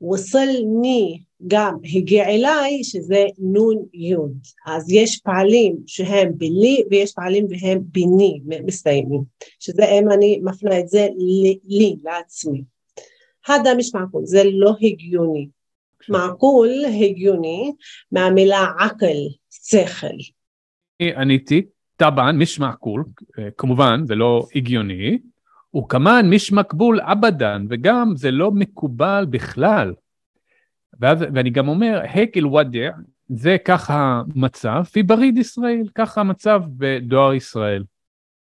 ווסל 0.00 0.48
ני 0.80 1.20
גם 1.46 1.76
הגיע 1.96 2.28
אליי, 2.28 2.84
שזה 2.84 3.24
נון 3.38 3.84
יוד. 3.94 4.38
אז 4.66 4.90
יש 4.90 5.20
פעלים 5.24 5.76
שהם 5.86 6.32
בלי 6.36 6.82
ויש 6.90 7.12
פעלים 7.12 7.46
והם 7.50 7.80
בני, 7.84 8.40
מסתיימים, 8.64 9.22
שזה 9.60 9.84
אם 9.84 10.10
אני 10.10 10.40
מפנה 10.42 10.78
את 10.78 10.88
זה 10.88 11.08
לי 11.64 11.96
לעצמי. 12.04 12.75
هذا 13.45 13.73
مش 13.73 13.95
معقول 13.95 14.25
זה 14.25 14.43
לא 14.53 14.75
הגיוני. 14.81 15.49
معقول 16.09 16.69
הגיוני 16.85 17.73
מהמילה 18.11 18.67
עקל, 18.79 19.17
שכל. 19.49 20.15
עניתי, 20.99 21.61
טבען, 21.97 22.37
מיש 22.37 22.59
מעקול, 22.59 23.03
כמובן, 23.57 24.01
זה 24.05 24.15
לא 24.15 24.47
הגיוני, 24.55 25.19
וכמובן 25.75 26.25
מיש 26.29 26.51
מקבול 26.51 27.01
אבדן, 27.01 27.65
וגם 27.69 28.13
זה 28.15 28.31
לא 28.31 28.51
מקובל 28.51 29.25
בכלל. 29.29 29.93
ואז, 30.99 31.25
ואני 31.33 31.49
גם 31.49 31.67
אומר, 31.67 32.01
הקל 32.03 32.47
ודע, 32.47 32.91
זה 33.29 33.57
ככה 33.65 34.21
המצב, 34.35 34.83
פי 34.91 35.03
בריד 35.03 35.37
ישראל, 35.37 35.83
ככה 35.95 36.21
המצב 36.21 36.61
בדואר 36.77 37.33
ישראל. 37.33 37.83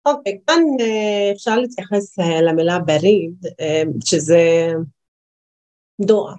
אוקיי, 0.06 0.38
כאן 0.46 0.62
אה, 0.80 1.32
אפשר 1.32 1.56
להתייחס 1.56 2.18
אה, 2.18 2.42
למילה 2.42 2.78
בריד, 2.78 3.46
אה, 3.60 3.82
שזה 4.04 4.72
דואר. 6.00 6.34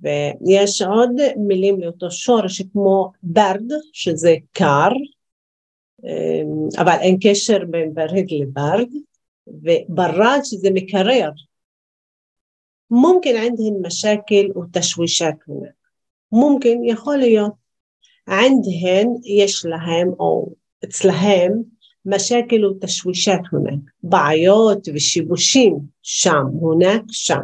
ויש 0.00 0.82
עוד 0.82 1.10
מילים 1.36 1.80
לאותו 1.80 2.10
שורש 2.10 2.62
כמו 2.62 3.12
ברד, 3.22 3.72
שזה 3.92 4.34
קר, 4.52 4.90
אבל 6.78 6.96
אין 7.00 7.16
קשר 7.22 7.58
בין 7.70 7.94
בריד 7.94 8.26
לברד, 8.30 8.88
וברד 9.46 10.40
שזה 10.44 10.68
מקרר. 10.74 11.30
מומקין 12.90 13.36
ענדהן 13.36 13.86
משקל 13.86 14.58
ותשווישת 14.58 15.34
הונק. 15.46 15.70
מומקין 16.32 16.84
יכול 16.84 17.16
להיות. 17.16 17.52
ענדהן 18.28 19.08
יש 19.24 19.64
להם 19.64 20.08
או 20.18 20.52
אצלהם 20.84 21.62
مشاكل 22.05 22.65
وتشويشات 22.65 23.41
هناك 23.53 23.79
בעיות 24.03 24.89
ושיבושים 24.93 25.79
שם, 26.01 26.45
هناك 26.61 27.03
שם 27.11 27.41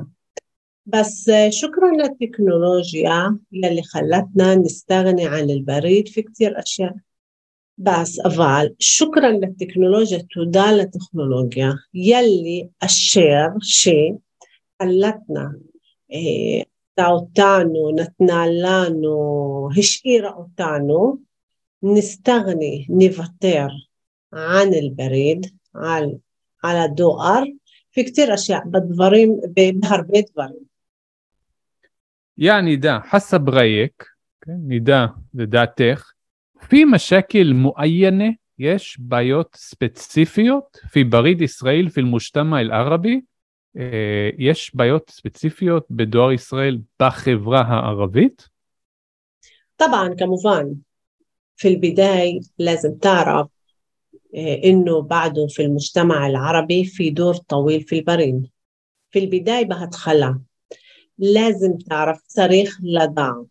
بس 0.86 1.32
شكرا 1.50 1.92
للتكنولوجيا 1.92 3.38
يلي 3.52 3.82
خلتنا 3.84 4.56
نستغني 4.56 5.28
عن 5.28 5.50
البريد 5.50 6.08
في 6.08 6.22
كتير 6.22 6.60
أشياء 6.60 6.96
بس 7.78 8.20
أفعل 8.20 8.76
شكرا 8.80 9.32
للتكنولوجيا 9.32 10.28
تدال 10.36 10.78
للتكنولوجيا 10.78 11.78
يلي 11.94 12.70
الشير 12.84 13.50
شيء 13.62 14.18
خلتنا 14.80 15.60
إيه 16.12 16.74
אותנו, 17.00 17.96
נתנה 17.96 18.46
לנו, 18.48 19.70
השאירה 19.78 20.32
אותנו, 20.34 21.18
נסתגני, 21.84 22.86
נוותר 22.90 23.68
عن 24.33 24.75
البريد 24.75 25.47
على 25.75 26.19
على 26.65 26.85
الدوار. 26.85 27.53
في 27.91 28.03
كثير 28.03 28.35
اشياء 28.35 28.69
بدورين 28.69 29.41
بهربيت 29.57 30.31
دفرين 30.31 30.67
يعني 32.37 32.77
ده 32.77 33.01
حسب 33.01 33.49
رايك 33.49 34.05
נידע 34.49 35.07
לדעתך, 35.35 36.13
פי 36.69 36.85
משקל 36.85 37.53
מועיינה 37.53 38.25
יש 38.59 38.97
בעיות 39.01 39.57
ספציפיות? 39.57 40.77
פי 40.93 41.05
בריד 41.05 41.43
ישראל, 41.43 41.89
פי 41.89 42.01
אל-מושתמא 42.01 42.57
אל-ערבי, 42.57 43.21
יש 44.39 44.75
בעיות 44.75 45.11
ספציפיות 45.11 45.87
בדואר 45.91 46.33
ישראל 46.33 46.79
בחברה 47.03 47.61
הערבית? 47.61 48.49
طبعا 49.77 50.15
כמובן. 50.19 50.65
في 51.57 51.69
البداية 51.69 52.41
لازم 52.59 52.95
تعرف 52.95 53.47
إنه 54.37 55.01
بعده 55.03 55.47
في 55.47 55.63
المجتمع 55.63 56.27
العربي 56.27 56.85
في 56.85 57.11
دور 57.11 57.35
طويل 57.35 57.81
في 57.81 57.99
البريد. 57.99 58.47
في 59.11 59.19
البداية 59.19 59.65
بهتخلى 59.65 60.39
لازم 61.19 61.77
تعرف 61.79 62.21
صريخ 62.29 62.79
لدعت 62.83 63.47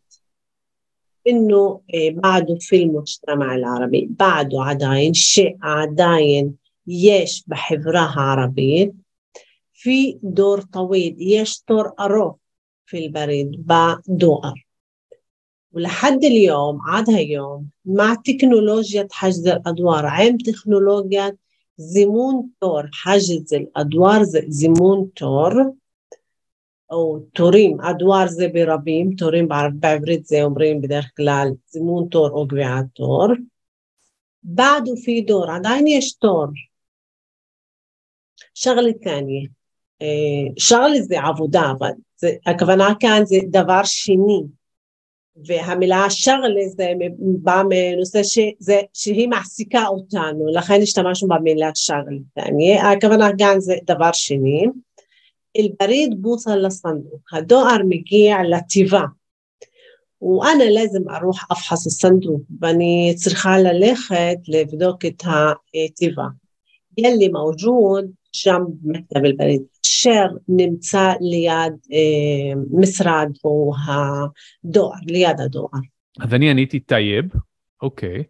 إنه 1.27 1.81
بعده 2.11 2.57
في 2.59 2.83
المجتمع 2.83 3.55
العربي 3.55 4.07
بعده 4.09 4.61
عداين 4.63 5.13
شيء 5.13 5.57
عداين 5.61 6.55
يش 6.87 7.43
بحفرها 7.47 8.15
عربية. 8.17 8.93
في 9.73 10.19
دور 10.23 10.61
طويل 10.61 11.15
يش 11.19 11.63
دور 11.69 11.91
أروف 11.99 12.35
في 12.85 13.05
البريد 13.05 13.51
بدوار 13.51 14.66
ولحد 15.76 16.24
اليوم 16.24 16.80
عاد 16.80 17.10
هاليوم 17.10 17.68
مع 17.84 18.14
تكنولوجيا 18.14 19.08
حجز 19.10 19.46
الأدوار 19.46 20.06
عم 20.06 20.36
تكنولوجيا 20.36 21.36
زيمون 21.76 22.50
تور 22.60 22.90
حجز 22.92 23.54
الأدوار 23.54 24.22
زيمون 24.48 25.12
تور 25.14 25.72
أو 26.92 27.18
تورين 27.34 27.80
أدوار 27.80 28.26
زي 28.26 28.48
بربيم 28.48 29.16
تورين 29.16 29.48
بعبريت 29.48 30.26
زي 30.26 30.42
אומרים 30.42 30.80
בדרך 30.80 31.10
כלל 31.16 31.52
זימון 31.68 32.08
תור 32.08 32.30
או 32.30 32.48
קביעת 32.48 32.86
תור. 32.94 33.28
بعده 34.42 34.94
في 34.94 35.20
دور 35.20 35.50
عدين 35.50 35.86
יש 35.86 36.12
תור. 36.14 36.46
شغلة 38.54 38.92
ثانية 39.04 39.48
شغلة 40.56 41.00
זה 41.00 41.20
עבודה 41.20 41.72
אבל 41.78 41.90
זה, 42.16 42.30
הכוונה 42.46 42.88
כאן 43.00 43.22
זה 43.24 43.36
דבר 43.50 43.80
שני 43.84 44.42
והמילה 45.45 46.05
שרלה 46.09 46.67
זה 46.67 46.93
בא 47.19 47.63
מנושא 47.69 48.23
שזה, 48.23 48.81
שהיא 48.93 49.27
מעסיקה 49.27 49.87
אותנו, 49.87 50.47
לכן 50.53 50.81
השתמשנו 50.81 51.27
במילה 51.27 51.71
שרלה. 51.75 52.91
הכוונה 52.91 53.29
גם 53.37 53.59
זה 53.59 53.75
דבר 53.83 54.11
שני. 54.13 54.65
البريد 55.59 56.21
بوصل 56.21 56.57
للصندوق 56.57 57.35
الدولار 57.35 57.83
مجيع 57.83 58.43
لتيفا 58.43 59.05
وانا 60.21 60.63
ארוח 61.17 61.45
אף 61.51 61.57
افحص 61.57 61.85
الصندوق 61.85 62.41
ואני 62.61 63.13
צריכה 63.15 63.57
ללכת 63.57 64.37
לבדוק 64.47 65.05
את 65.05 65.23
הטבעה. 65.25 66.29
يلي 66.97 67.29
موجود 67.29 68.11
جنب 68.45 68.77
مكتب 68.83 69.25
البريد 69.25 69.65
אשר 69.86 70.26
נמצא 70.48 71.12
ליד 71.20 71.72
אה, 71.92 72.60
משרד 72.70 73.28
או 73.44 73.72
הדואר, 73.86 74.98
ליד 75.06 75.40
הדואר. 75.40 75.80
אז 76.20 76.34
אני 76.34 76.50
עניתי 76.50 76.80
טייב, 76.80 77.24
אוקיי, 77.82 78.22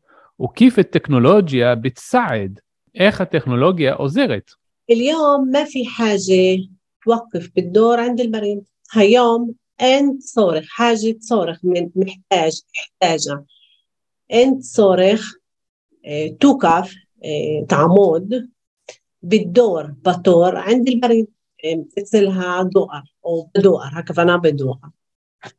וכיף 0.43 0.79
التكنولوجيا 0.79 1.75
بتساعد 1.75 2.61
איך 2.95 3.21
הטכנולוגיה 3.21 3.95
עוזרת. 3.95 4.51
اليوم 4.91 5.49
ما 5.53 5.65
في 5.65 5.87
حاجة 5.87 6.59
توقف 7.05 7.51
بالدور 7.57 8.01
عند 8.01 8.21
البريد 8.21 8.63
هيوم 8.93 9.55
أنت 9.81 10.23
صارخ 10.23 10.65
حاجة 10.69 11.17
صارخ 11.21 11.59
من 11.65 11.91
محتاج 11.97 12.61
محتاجة 12.77 13.45
أنت 14.33 14.63
صارخ 14.63 15.33
اه 16.07 16.29
توقف 16.41 16.95
اه 17.25 17.67
تعمود 17.69 18.49
بالدور 19.23 19.95
بطور 20.05 20.57
عند 20.57 20.89
البريد 20.89 21.27
إيه، 21.64 21.86
مثلها 21.98 22.64
دقر 22.64 23.04
أو 23.26 23.50
بدقر 23.56 23.90
هكذا 23.94 24.16
فانا 24.16 24.38
بدقر. 24.38 24.90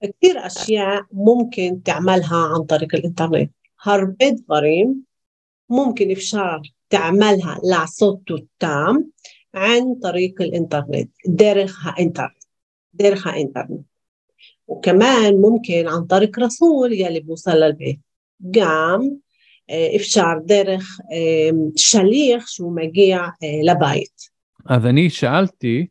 كثير 0.02 0.46
أشياء 0.46 1.02
ممكن 1.12 1.82
تعملها 1.82 2.36
عن 2.36 2.62
طريق 2.62 2.94
الإنترنت. 2.94 3.52
هربة 3.80 4.28
دغريم 4.28 5.02
ممكن 5.68 6.10
إفشار 6.10 6.62
تعملها 6.90 7.60
لصوته 7.64 8.34
التام 8.34 9.10
عن 9.54 9.94
طريق 9.94 10.42
الإنترنت. 10.42 11.10
دارخها 11.26 11.94
إنترنت 12.00 12.44
دارخها 12.92 13.36
إنترنت. 13.36 13.86
وكمان 14.66 15.40
ممكن 15.40 15.88
عن 15.88 16.04
طريق 16.04 16.38
رسول 16.38 16.92
يلي 16.92 17.20
بوصل 17.20 17.50
للبيت. 17.50 18.00
قام 18.54 19.20
إيه، 19.70 19.96
إفشار 19.96 20.38
دارخ 20.38 21.00
إيه، 21.12 21.70
شليخ 21.76 22.48
شو 22.48 22.70
مجيع 22.70 23.32
لبيت 23.42 24.30
אז 24.68 24.86
אני 24.86 25.10
שאלתי, 25.10 25.86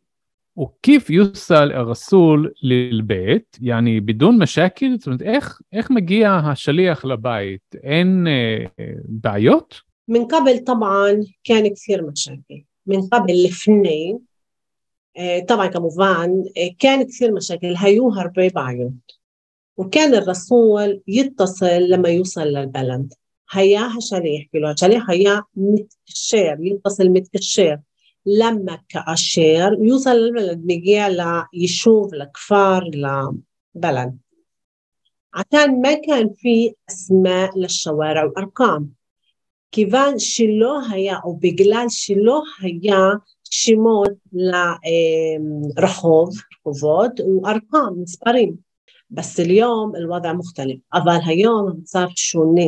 וכיף 0.58 1.10
יוסל 1.10 1.72
הרסול 1.72 2.52
ללבית, 2.62 3.58
יעני 3.60 4.00
בדון 4.00 4.42
משקל, 4.42 4.96
זאת 4.98 5.06
אומרת, 5.06 5.22
איך, 5.22 5.60
איך 5.72 5.90
מגיע 5.90 6.32
השליח 6.32 7.04
לבית? 7.04 7.74
אין 7.82 8.26
אה, 8.26 8.64
בעיות? 9.04 9.80
من 10.08 10.24
قبل 10.24 10.58
طبعا 10.64 11.24
كان 11.44 11.68
كثير 11.74 12.06
مشاكل 12.06 12.62
من 12.86 13.00
قبل 13.00 13.44
الفنين 13.44 14.18
طبعا 15.48 15.66
كمובן 15.66 16.30
كان 16.78 17.02
كثير 17.02 17.32
مشاكل 17.32 17.74
هيوهر 17.76 18.32
بعيون 18.54 18.98
وكان 19.76 20.14
الرسول 20.14 21.00
يتصل 21.08 21.80
لما 21.88 22.08
يوصل 22.08 22.40
للبلد 22.40 23.12
هيا 23.50 23.88
شليح 23.98 24.46
كيلو 24.52 24.74
شليح 24.76 25.10
هيا 25.10 25.42
متكشر 25.56 26.56
يتصل 26.60 27.08
متكشر 27.08 27.78
لما 28.27 28.79
كأشير 28.89 29.77
يوصل 29.81 30.11
للبلد 30.15 30.61
مجيء 30.65 31.07
ليشوف 31.53 32.13
لكفار 32.13 32.83
لبلد 32.93 34.17
عشان 35.33 35.81
ما 35.81 35.93
كان 35.93 36.29
في 36.35 36.73
أسماء 36.89 37.59
للشوارع 37.59 38.23
وأرقام 38.23 38.89
كيفان 39.71 40.19
שלא 40.19 40.79
היה, 40.91 41.19
או 41.23 41.37
בגלל 41.37 41.85
שלא 41.89 42.43
היה 42.61 43.09
שמות 43.43 44.11
לרחוב, 44.33 46.29
רחובות 46.65 47.11
وأرقام 47.19 48.01
מספרים 48.01 48.55
بس 49.09 49.39
اليوم 49.39 49.95
الوضع 49.95 50.33
مختلف 50.33 50.77
אבל 50.93 51.17
היום 51.25 51.67
המצב 51.67 52.07
שונה 52.15 52.65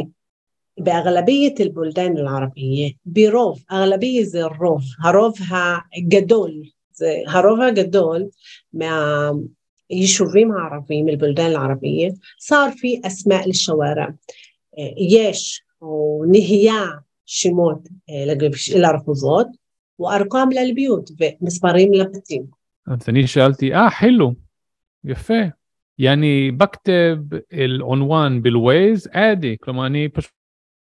بأغلبية 0.79 1.55
البلدان 1.61 2.19
العربية 2.19 2.93
بروف 3.05 3.65
أغلبية 3.73 4.23
زي 4.23 4.45
الروف. 4.45 4.85
هروفها 5.01 5.85
جدول 5.99 6.73
هروفها 7.29 7.71
جدول 7.71 8.31
مع 8.73 9.35
يشوفين 9.91 10.53
عربي 10.53 11.03
من 11.03 11.09
البلدان 11.09 11.51
العربية. 11.51 12.15
صار 12.39 12.71
في 12.71 13.01
أسماء 13.05 13.47
للشوارع. 13.47 14.15
ياش 14.99 15.65
ونهيا 15.81 17.01
شموت 17.25 17.89
آه، 18.11 18.37
لرفوزات 18.77 19.49
وأرقام 19.99 20.53
للبيوت 20.53 21.13
بمسمارين 21.13 21.95
لبتين 21.95 22.51
فاني 23.01 23.27
سألتي 23.27 23.75
آه 23.75 23.89
حلو. 23.89 24.37
يفه. 25.05 25.53
يعني 25.99 26.51
بكتب 26.51 27.43
العنوان 27.53 28.41
بالويز 28.43 29.09
عادي. 29.15 29.57
كلما 29.57 29.87
أني 29.87 30.09
بس 30.09 30.40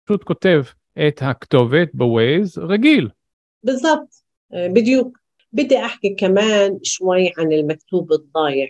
פשוט 0.06 0.24
כותב 0.24 0.64
את 1.08 1.22
הכתובת 1.22 1.90
בווייז 1.94 2.58
רגיל. 2.60 3.10
بالضبط 3.64 4.24
بדיוק. 4.54 5.18
بدي 5.54 5.78
أحكي 5.86 6.16
كمان 6.16 6.80
شوي 6.84 7.32
عن 7.38 7.52
المكتوب 7.52 8.12
الضايع. 8.12 8.70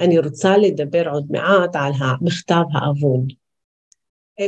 أنا 0.00 0.20
רוצה 0.20 0.56
לדבר 0.56 1.08
עוד 1.08 1.26
מעט 1.30 1.76
על 1.76 1.92
המכתב 2.00 2.64
האבוד. 2.74 3.32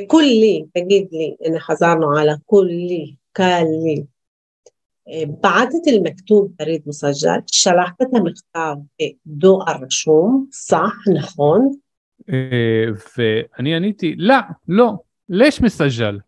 كلي 0.06 0.66
تجيب 0.74 1.08
لي 1.12 1.36
أنا 1.46 1.58
חזרנו 1.58 2.18
على 2.18 2.38
كلي 2.46 3.16
كالي. 3.34 4.04
بعثت 5.24 5.88
المكتوب 5.88 6.54
بريد 6.58 6.82
مسجل 6.86 7.42
שלחת 7.46 8.02
את 8.02 8.14
המכתב 8.14 8.76
בדואר 9.26 9.84
רשום, 9.84 10.46
صح, 10.50 10.94
נכון? 11.14 11.72
ואני 13.18 13.74
עניתי, 13.74 14.14
לא, 14.16 14.36
לא, 14.68 14.92
לש 15.28 15.60
מסג'ל? 15.60 16.18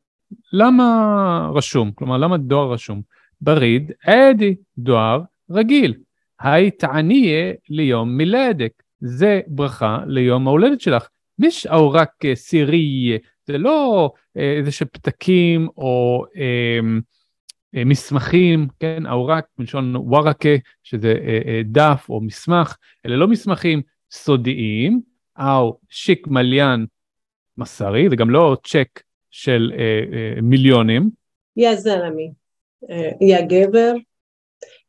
למה 0.53 1.51
רשום? 1.55 1.91
כלומר, 1.95 2.17
למה 2.17 2.37
דואר 2.37 2.73
רשום? 2.73 3.03
בריד 3.41 3.93
עדי, 4.05 4.55
דואר 4.79 5.23
רגיל. 5.51 5.95
היי 6.41 6.71
תעניה 6.71 7.53
ליום 7.69 8.17
מילדק. 8.17 8.83
זה 9.01 9.41
ברכה 9.47 9.99
ליום 10.07 10.47
ההולדת 10.47 10.81
שלך. 10.81 11.09
מיש 11.39 11.67
אורק 11.67 12.11
סירי, 12.35 13.19
זה 13.47 13.59
לא 13.59 14.11
אה, 14.37 14.53
איזה 14.59 14.73
שפתקים 14.73 15.69
או 15.77 16.25
אמ, 16.37 17.01
אה, 17.77 17.85
מסמכים, 17.85 18.69
כן, 18.81 19.07
אורק 19.07 19.45
מלשון 19.59 19.97
ווארקה, 19.97 20.49
שזה 20.83 21.15
אה, 21.27 21.41
אה, 21.47 21.61
דף 21.65 22.07
או 22.09 22.21
מסמך, 22.21 22.77
אלה 23.07 23.17
לא 23.17 23.29
מסמכים 23.29 23.83
סודיים, 24.11 25.01
או 25.39 25.79
שיק 25.89 26.27
מליין 26.27 26.87
מסרי, 27.58 28.10
זה 28.10 28.16
גם 28.16 28.30
לא 28.30 28.58
צ'ק 28.68 29.02
של 29.32 29.72
אה, 29.78 30.02
אה, 30.14 30.42
מיליונים. 30.42 31.10
יא 31.58 31.76
זלמי, 31.76 32.32
יא 33.22 33.42
גבר, 33.42 33.94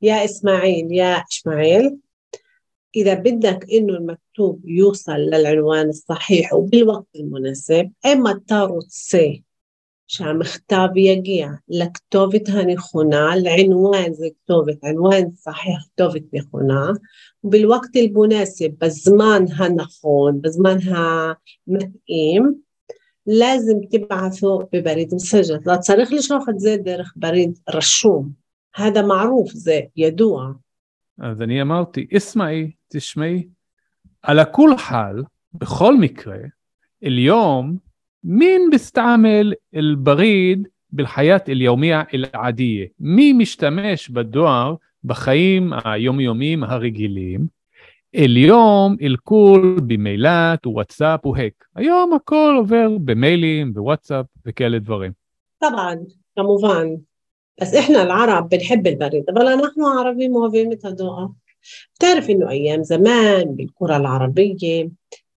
יא 0.03 0.25
אסמאעיל, 0.25 0.93
יא 0.93 1.17
אשמעאל, 1.31 1.89
إذا 2.97 3.15
بدك 3.15 3.67
إنه 3.73 3.93
المكتوب 3.93 4.61
يوصل 4.65 5.13
للعنوان 5.13 5.89
الصحيح 5.89 6.55
وبالوقت 6.55 7.07
المناسب 7.17 7.91
إما 8.07 8.41
تروتسي 8.49 9.43
שהמכתב 10.07 10.89
יגיע 10.97 11.49
לכתובת 11.69 12.49
הנכונה, 12.49 13.37
לענואן 13.37 14.13
זה 14.13 14.27
כתובת, 14.45 14.85
ענואן 14.85 15.25
صحيح 15.35 15.79
כתובת 15.95 16.23
נכונה, 16.33 16.91
ובלווקת 17.45 17.97
אל-מונסב, 17.97 18.69
בזמן 18.79 19.45
הנכון, 19.57 20.41
בזמן 20.43 20.77
המתאים, 20.87 22.55
لازم 23.27 23.77
تبعثه 23.91 24.59
ببريد 24.73 25.15
مسجل, 25.15 25.59
לא 25.67 25.77
צריך 25.77 26.13
לשלוח 26.13 26.49
את 26.49 26.61
זה 26.61 26.77
דרך 26.85 27.13
בריד 27.17 27.59
רשום, 27.69 28.31
هذا 28.75 29.03
معروف, 29.03 29.53
זה 29.53 29.81
ידוע. 29.97 30.53
אז 31.19 31.43
אני 31.43 31.63
אמרתי, 31.63 32.07
אסמעי, 32.17 32.71
תשמעי, 32.89 33.49
על 34.23 34.39
הכול 34.39 34.77
חל, 34.77 35.23
בכל 35.55 35.97
מקרה, 35.97 36.39
اليوم 37.05 37.86
مين 38.30 38.70
بيستعمل 38.70 39.56
البريد 39.76 40.68
بالحياة 40.90 41.44
اليومية 41.50 42.08
العادية 42.14 42.92
מי 43.00 43.34
משתמש 43.34 44.10
בדואר 44.10 44.76
בחיים 45.04 45.74
היומיומיים 45.86 46.64
הרגילים 46.64 47.48
اليوم 48.16 48.98
الكل 49.02 49.78
במילת 49.82 50.68
וואטסאפ 50.68 51.26
והק. 51.26 51.66
היום 51.76 52.14
הכל 52.14 52.56
עובר 52.58 52.98
במיילים, 52.98 53.74
בוואטסאפ 53.74 54.26
וכאלה 54.46 54.80
דברים. 54.80 55.12
طبعا, 55.64 55.96
כמובן. 56.36 56.98
بس 57.62 57.76
احنا 57.76 58.04
العرب 58.04 58.50
بنحب 58.50 58.88
البريد، 58.88 59.26
بلا 59.26 59.56
نحن 59.56 59.82
عربيين 59.82 60.32
مهوبين 60.32 60.70
بالتدوء. 60.70 61.30
بتعرف 61.96 62.30
انه 62.30 62.50
ايام 62.50 62.84
زمان 62.84 63.56
بالقرى 63.56 63.98
العربيه 63.98 64.90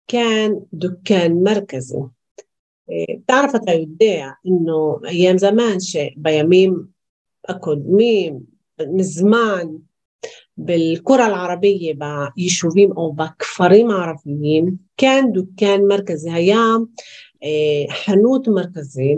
كان 0.08 0.62
دكان 0.74 1.44
مركزي 1.44 2.04
תערף 3.26 3.56
אתה 3.56 3.72
יודע, 3.72 4.28
נו, 4.66 4.98
היה 5.04 5.38
זמן 5.38 5.80
שבימים 5.80 6.84
הקודמים, 7.50 8.40
מזמן, 8.94 9.68
בלקור 10.58 11.16
אל 11.16 11.34
ערבייה, 11.34 11.94
ביישובים 11.96 12.92
או 12.92 13.14
בכפרים 13.14 13.92
הערביים, 13.92 14.76
כן 14.98 15.26
דוקן 15.34 15.52
כן, 15.58 15.82
מרכזי, 15.88 16.32
הים, 16.32 16.86
אה, 17.44 17.96
חנות 17.96 18.48
מרכזי, 18.48 19.16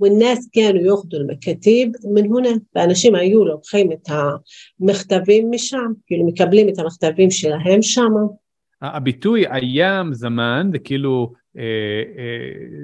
ונס 0.00 0.48
כן 0.52 0.76
יוכדו 0.80 1.18
למכתיב 1.18 1.88
מנהונה, 2.14 2.48
ואנשים 2.74 3.14
היו 3.14 3.44
לוקחים 3.44 3.92
את 3.92 4.08
המכתבים 4.08 5.50
משם, 5.50 5.92
כאילו 6.06 6.26
מקבלים 6.26 6.68
את 6.68 6.78
המכתבים 6.78 7.30
שלהם 7.30 7.82
שמה. 7.82 8.20
הביטוי 8.82 9.44
הים 9.50 10.14
זמן, 10.14 10.68
זה 10.72 10.78
כאילו 10.78 11.32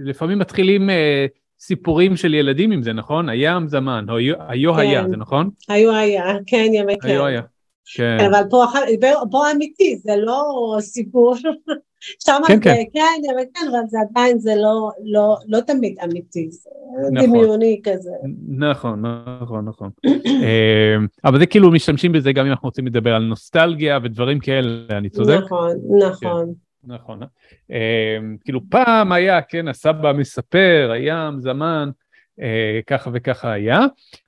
לפעמים 0.04 0.38
מתחילים 0.38 0.90
אה, 0.90 1.26
סיפורים 1.60 2.16
של 2.16 2.34
ילדים 2.34 2.72
עם 2.72 2.82
זה, 2.82 2.92
נכון? 2.92 3.28
איים 3.28 3.68
זמן, 3.68 4.06
היו 4.48 4.74
כן. 4.74 4.80
היה, 4.80 5.08
זה 5.10 5.16
נכון? 5.16 5.50
היו 5.68 5.92
היה, 5.92 6.24
כן 6.46 6.66
ימי 6.72 6.98
כן. 6.98 7.08
היו 7.08 7.26
היה. 7.26 7.42
כן. 7.96 8.18
אבל 8.30 8.42
פה, 8.50 8.64
פה 9.30 9.50
אמיתי, 9.52 9.96
זה 9.96 10.16
לא 10.16 10.76
סיפור. 10.80 11.34
שם 12.24 12.40
כן, 12.46 12.60
כן. 12.60 12.74
כן, 12.74 12.82
כן, 12.94 13.68
אבל 13.70 13.82
זה 13.88 13.98
עדיין 14.10 14.38
זה 14.38 14.54
לא, 14.56 14.90
לא, 15.04 15.36
לא 15.48 15.60
תמיד 15.60 15.98
אמיתי, 16.04 16.50
זה 16.50 16.70
נכון. 17.12 17.30
דמיוני 17.30 17.80
כזה. 17.84 18.10
נכון, 18.48 19.02
נכון, 19.42 19.64
נכון. 19.64 19.90
אה, 20.42 20.96
אבל 21.24 21.38
זה 21.38 21.46
כאילו 21.46 21.70
משתמשים 21.70 22.12
בזה 22.12 22.32
גם 22.32 22.46
אם 22.46 22.50
אנחנו 22.50 22.66
רוצים 22.66 22.86
לדבר 22.86 23.14
על 23.14 23.22
נוסטלגיה 23.22 23.98
ודברים 24.02 24.38
כאלה, 24.38 24.98
אני 24.98 25.10
צודק? 25.10 25.38
נכון, 25.44 25.76
נכון. 26.08 26.54
נכון. 26.84 27.22
אה? 27.22 27.28
אמ, 27.70 28.36
כאילו 28.44 28.60
פעם 28.70 29.12
היה, 29.12 29.42
כן, 29.42 29.68
הסבא 29.68 30.12
מספר, 30.12 30.90
הים, 30.92 31.40
זמן, 31.40 31.90
אה, 32.40 32.80
ככה 32.86 33.10
וככה 33.14 33.52
היה. 33.52 33.80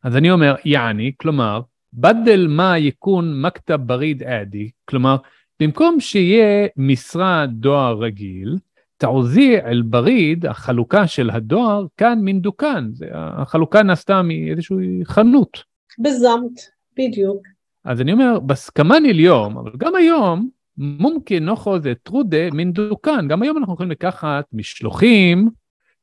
אז 0.02 0.16
אני 0.16 0.30
אומר, 0.30 0.54
יעני, 0.64 1.12
כלומר, 1.16 1.60
בדל 1.94 2.46
מה 2.50 2.78
יקון 2.78 3.42
מקטה 3.42 3.76
בריד 3.76 4.22
עדי, 4.22 4.70
כלומר, 4.84 5.16
במקום 5.60 6.00
שיהיה 6.00 6.68
משרד 6.76 7.50
דואר 7.52 7.98
רגיל, 7.98 8.58
תעוזי 8.96 9.56
אל 9.58 9.82
בריד, 9.82 10.46
החלוקה 10.46 11.06
של 11.06 11.30
הדואר, 11.30 11.86
כאן 11.96 12.18
מן 12.22 12.40
דוכן, 12.40 12.84
החלוקה 13.12 13.82
נעשתה 13.82 14.22
מאיזושהי 14.22 15.00
חנות. 15.04 15.64
בזמת, 15.98 16.60
בדיוק. 16.98 17.42
אז 17.84 18.00
אני 18.00 18.12
אומר, 18.12 18.38
בסכמני 18.40 19.12
ליום, 19.12 19.58
אבל 19.58 19.70
גם 19.76 19.94
היום, 19.94 20.48
מומקין 20.77 21.45
נוחו 21.45 21.79
זה 21.79 21.93
טרודה 22.03 22.49
מן 22.53 22.71
דוכן. 22.71 23.27
גם 23.27 23.41
היום 23.41 23.57
אנחנו 23.57 23.73
יכולים 23.73 23.91
לקחת 23.91 24.45
משלוחים 24.53 25.49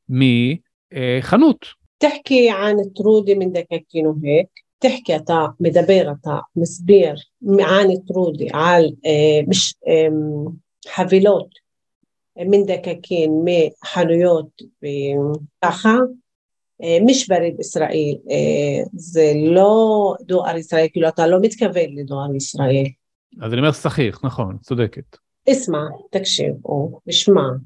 מחנות. 0.09 1.65
تحكي 1.99 2.49
عن 2.49 2.75
ترودي 2.95 3.35
من 3.35 3.51
دكاكين 3.51 4.07
وهيك 4.07 4.47
تحكي 4.79 5.15
אתה 5.15 5.45
מדבר, 5.59 6.11
אתה 6.21 6.37
מסביר 6.55 7.15
عن 7.59 7.87
ترودي 8.07 8.47
על 8.53 8.85
אה, 9.05 9.41
מש, 9.47 9.73
אה, 9.87 10.07
חבילות 10.87 11.65
من 12.37 12.65
דקקין 12.65 13.31
מחנויות 13.45 14.61
ככה, 15.61 15.95
אה, 16.83 16.97
מש 17.05 17.27
בריד 17.27 17.59
ישראל, 17.59 18.15
אה, 18.31 18.83
זה 18.93 19.33
לא 19.35 20.13
דואר 20.21 20.57
ישראל, 20.57 20.87
כאילו 20.91 21.07
אתה 21.07 21.27
לא 21.27 21.37
מתכוון 21.41 21.95
לדואר 21.95 22.35
ישראל. 22.35 22.85
אז 23.41 23.51
אני 23.51 23.61
אומר 23.61 23.71
סחיח, 23.71 24.25
נכון, 24.25 24.57
צודקת. 24.57 25.17
اسمع 25.49 25.89
تكشف 26.11 26.55
أو 26.65 27.01
اسمع 27.09 27.59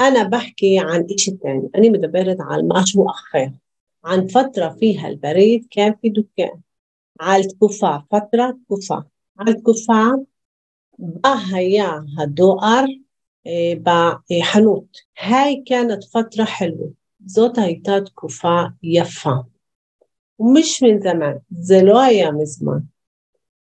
أنا 0.00 0.22
بحكي 0.22 0.78
عن 0.78 1.06
إشي 1.14 1.30
تاني 1.30 1.70
أنا 1.76 1.88
مدبرت 1.88 2.36
على 2.40 2.62
مشروع 2.62 3.10
آخر 3.10 3.50
عن 4.04 4.26
فترة 4.26 4.76
فيها 4.80 5.08
البريد 5.08 5.66
كان 5.70 5.94
في 6.02 6.08
دكان 6.08 6.60
על 7.20 7.42
תקופה, 7.42 7.96
פטרה 8.08 8.50
תקופה, 8.64 8.96
על 9.38 9.52
תקופה 9.52 10.02
בה 10.98 11.34
היה 11.52 11.92
הדואר 12.18 12.84
בחנות. 13.82 14.96
היי 15.20 15.62
كانت 15.66 16.04
فترة 16.04 16.44
حلوة. 16.44 16.90
זאת 17.26 17.58
הייתה 17.58 18.00
תקופה 18.00 18.62
יפה. 18.82 19.34
ومش 20.38 20.82
من 20.82 21.00
زمان, 21.00 21.38
זה 21.50 21.82
לא 21.82 22.02
היה 22.02 22.30
מזמן. 22.32 22.78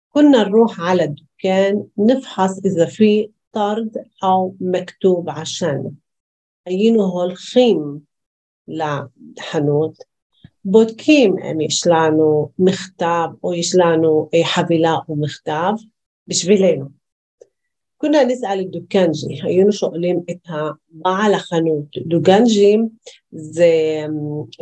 كنا 0.09 0.45
نروح 0.45 0.81
على 0.81 1.05
الدكان 1.05 1.29
نفحص 1.99 2.59
إذا 2.65 2.87
في 2.87 3.29
طرد 3.53 3.91
أو 4.25 4.55
مكتوب 4.61 5.31
عشان 5.31 5.91
היינו 6.67 7.03
הולכים 7.03 7.99
לחנות, 8.69 9.95
בודקים 10.65 11.39
אם 11.39 11.61
יש 11.61 11.87
לנו 11.87 12.49
מכתב 12.59 13.29
או 13.45 13.55
יש 13.55 13.75
לנו 13.77 14.29
חבילה 14.45 14.97
או 15.09 15.17
מכתב 15.17 15.73
בשבילנו. 16.27 16.99
كنا 18.01 18.25
نسأل 18.25 18.61
الدكانجي 18.61 19.43
היינו 19.43 19.73
שואלים 19.73 20.21
את 20.31 20.49
בעל 20.91 21.35
החנות. 21.35 21.87
דוגנג'ים 22.07 22.89
זה 23.33 23.73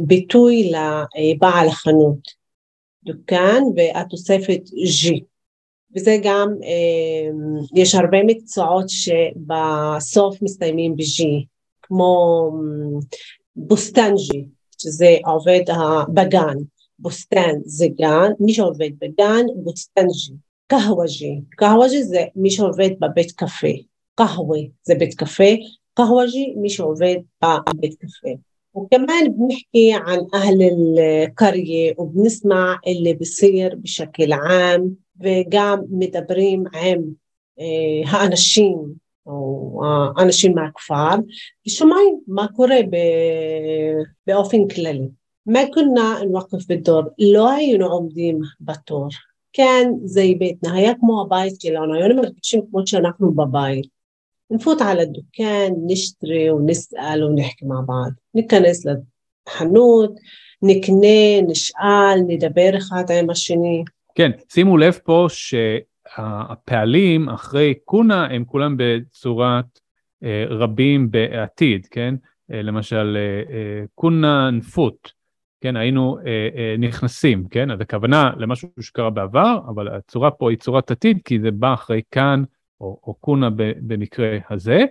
ביטוי 0.01 0.71
לבעל 0.73 1.69
החנות. 1.69 2.19
דוכן 3.05 3.63
והתוספת 3.77 4.61
ג'י. 5.03 5.25
וזה 5.97 6.19
גם, 6.23 6.55
יש 7.75 7.95
הרבה 7.95 8.19
מקצועות 8.25 8.85
שבסוף 8.89 10.43
מסתיימים 10.43 10.97
בג'י, 10.97 11.45
כמו 11.83 12.51
בוסטנג'י, 13.57 14.45
שזה 14.79 15.17
עובד 15.25 15.61
בגן, 16.15 16.57
בוסטן 16.99 17.55
זה 17.65 17.87
גן, 17.99 18.31
מי 18.41 18.53
שעובד 18.53 18.91
בגן, 19.01 19.45
בוסטנג'י. 19.57 20.33
קהווג'י, 20.69 21.41
קהווג'י 21.51 22.03
זה 22.03 22.25
מי 22.37 22.51
שעובד 22.51 22.91
בבית 23.01 23.33
קפה, 23.33 23.73
קהווי 24.15 24.71
זה 24.83 24.95
בית 24.95 25.15
קפה, 25.15 25.45
קהווג'י 25.95 26.55
מי 26.57 26.71
שעובד 26.71 27.17
בבית 27.43 27.95
קפה. 27.95 28.29
وكمان 28.75 29.33
بنحكي 29.33 29.93
عن 29.93 30.19
أهل 30.35 30.63
القرية 30.63 31.95
وبنسمع 31.99 32.79
اللي 32.87 33.15
بصير 33.15 33.75
بشكل 33.75 34.33
عام 34.33 34.97
וגם 35.24 35.80
מדברים 35.90 36.64
עם 36.74 37.02
אה, 37.60 38.10
האנשים 38.12 38.78
או 39.26 39.82
אה, 39.84 40.08
האנשים 40.18 40.56
מהכפר 40.56 41.16
ושומעים 41.68 42.20
מה 42.28 42.48
קורה 42.56 42.80
ב, 42.90 42.96
באופן 44.28 44.68
כללי. 44.68 45.08
מה 45.46 45.60
קונה 45.74 46.18
אל-וקף 46.22 46.68
בדור? 46.68 47.02
לא 47.20 47.52
היינו 47.52 47.86
עומדים 47.86 48.40
בתור. 48.62 49.08
כן, 49.54 49.92
זה 50.04 50.24
בהתנהג 50.40 50.96
כמו 51.00 51.22
הבית 51.22 51.62
שלנו, 51.62 51.94
היינו 51.94 52.16
מרגישים 52.16 52.62
כמו 52.72 52.88
שאנחנו 52.88 53.32
בבית. 53.32 53.86
נפוט 54.52 54.82
על 54.82 55.00
الدكان 55.00 55.74
נשטרי 55.88 56.52
ונסאל 56.52 57.24
ونحكي 57.24 57.66
مع 57.66 57.82
ניכנס 58.34 58.86
לחנות, 58.86 60.14
נקנה, 60.62 61.42
נשאל, 61.48 62.20
נדבר 62.28 62.78
אחד 62.78 63.04
עם 63.20 63.30
השני. 63.30 63.84
כן, 64.16 64.32
שימו 64.50 64.78
לב 64.78 64.98
פה 65.04 65.28
שהפעלים 65.30 67.30
אחרי 67.30 67.74
קונה 67.86 68.26
הם 68.26 68.46
כולם 68.46 68.76
בצורת 68.78 69.80
אה, 70.24 70.46
רבים 70.50 71.12
בעתיד, 71.12 71.88
כן? 71.92 72.16
אה, 72.52 72.62
למשל, 72.62 73.18
אה, 73.18 73.84
קונה 73.96 74.52
נפוט, 74.52 75.12
כן, 75.62 75.76
היינו 75.76 76.18
נכנסים, 76.80 77.48
כן? 77.48 77.72
אז 77.72 77.82
הכוונה 77.82 78.32
למשהו 78.38 78.70
שקרה 78.80 79.10
בעבר, 79.10 79.60
אבל 79.68 79.88
הצורה 79.88 80.32
פה 80.32 80.50
היא 80.50 80.58
צורת 80.58 80.92
עתיד, 80.92 81.20
כי 81.26 81.40
זה 81.40 81.52
בא 81.52 81.74
אחרי 81.74 82.02
כאן, 82.12 82.44
או, 82.82 83.00
או 83.04 83.14
קונה 83.14 83.50
במקרה 83.82 84.38
הזה. 84.50 84.86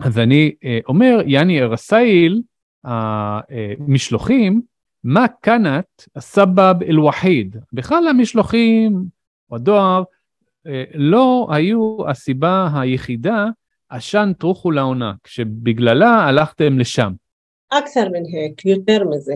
אז 0.00 0.18
אני 0.18 0.54
אומר, 0.88 1.20
יאני 1.26 1.62
רסאיל, 1.62 2.42
המשלוחים, 2.84 4.62
מה 5.04 5.28
קנת 5.40 6.06
הסבב 6.16 6.74
אל-וחיד? 6.82 7.56
בכלל 7.72 8.08
המשלוחים 8.08 9.04
או 9.50 9.56
הדואר 9.56 10.02
אה, 10.66 10.84
לא 10.94 11.48
היו 11.50 11.96
הסיבה 12.08 12.68
היחידה 12.74 13.46
עשן 13.88 14.32
טרוכו 14.38 14.70
לעונה, 14.70 15.12
כשבגללה 15.24 16.24
הלכתם 16.26 16.78
לשם. 16.78 17.12
אקסר 17.68 18.08
מנהק, 18.08 18.64
יותר 18.64 19.04
מזה. 19.04 19.34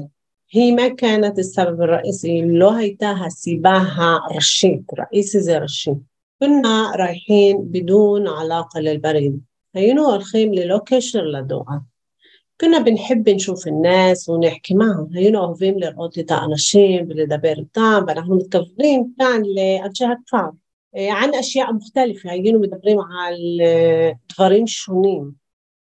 היא 0.53 0.75
מה 0.75 0.83
קנת 0.97 1.39
הסבב 1.39 1.81
אל-ראיסי, 1.81 2.43
לא 2.47 2.75
הייתה 2.75 3.11
הסיבה 3.27 3.79
הראשית, 3.95 4.83
ראיסי 4.99 5.41
זה 5.41 5.59
ראשי. 5.59 5.91
כולנו 6.39 6.69
רייחין 6.99 7.57
בדון 7.71 8.27
עלאקה 8.27 8.81
ללבריד. 8.81 9.33
היינו 9.75 10.11
הולכים 10.11 10.53
ללא 10.53 10.81
קשר 10.87 11.23
לדואר. 11.23 11.92
كنا 12.63 12.79
بنحب 12.79 13.29
نشوف 13.29 13.69
الناس 13.69 14.29
ونحكي 14.29 14.75
معهم. 14.75 15.09
هيون 15.15 15.37
אוהבים 15.37 15.79
לראות 15.79 16.19
نشيم 16.19 16.27
האנשים 16.31 17.07
ולדבר 17.09 17.55
איתם 17.59 18.05
ואנחנו 18.07 18.37
מתכוונים 18.37 19.13
כאן 19.19 19.43
לאנשי 19.57 20.05
הכפר 20.05 20.51
عن 20.97 21.35
أشياء 21.35 21.73
مختلفة. 21.73 22.31
هينو 22.31 22.61
مدبرين 22.61 22.99
على 23.01 24.15
דברים 24.33 24.67
شونين 24.67 25.33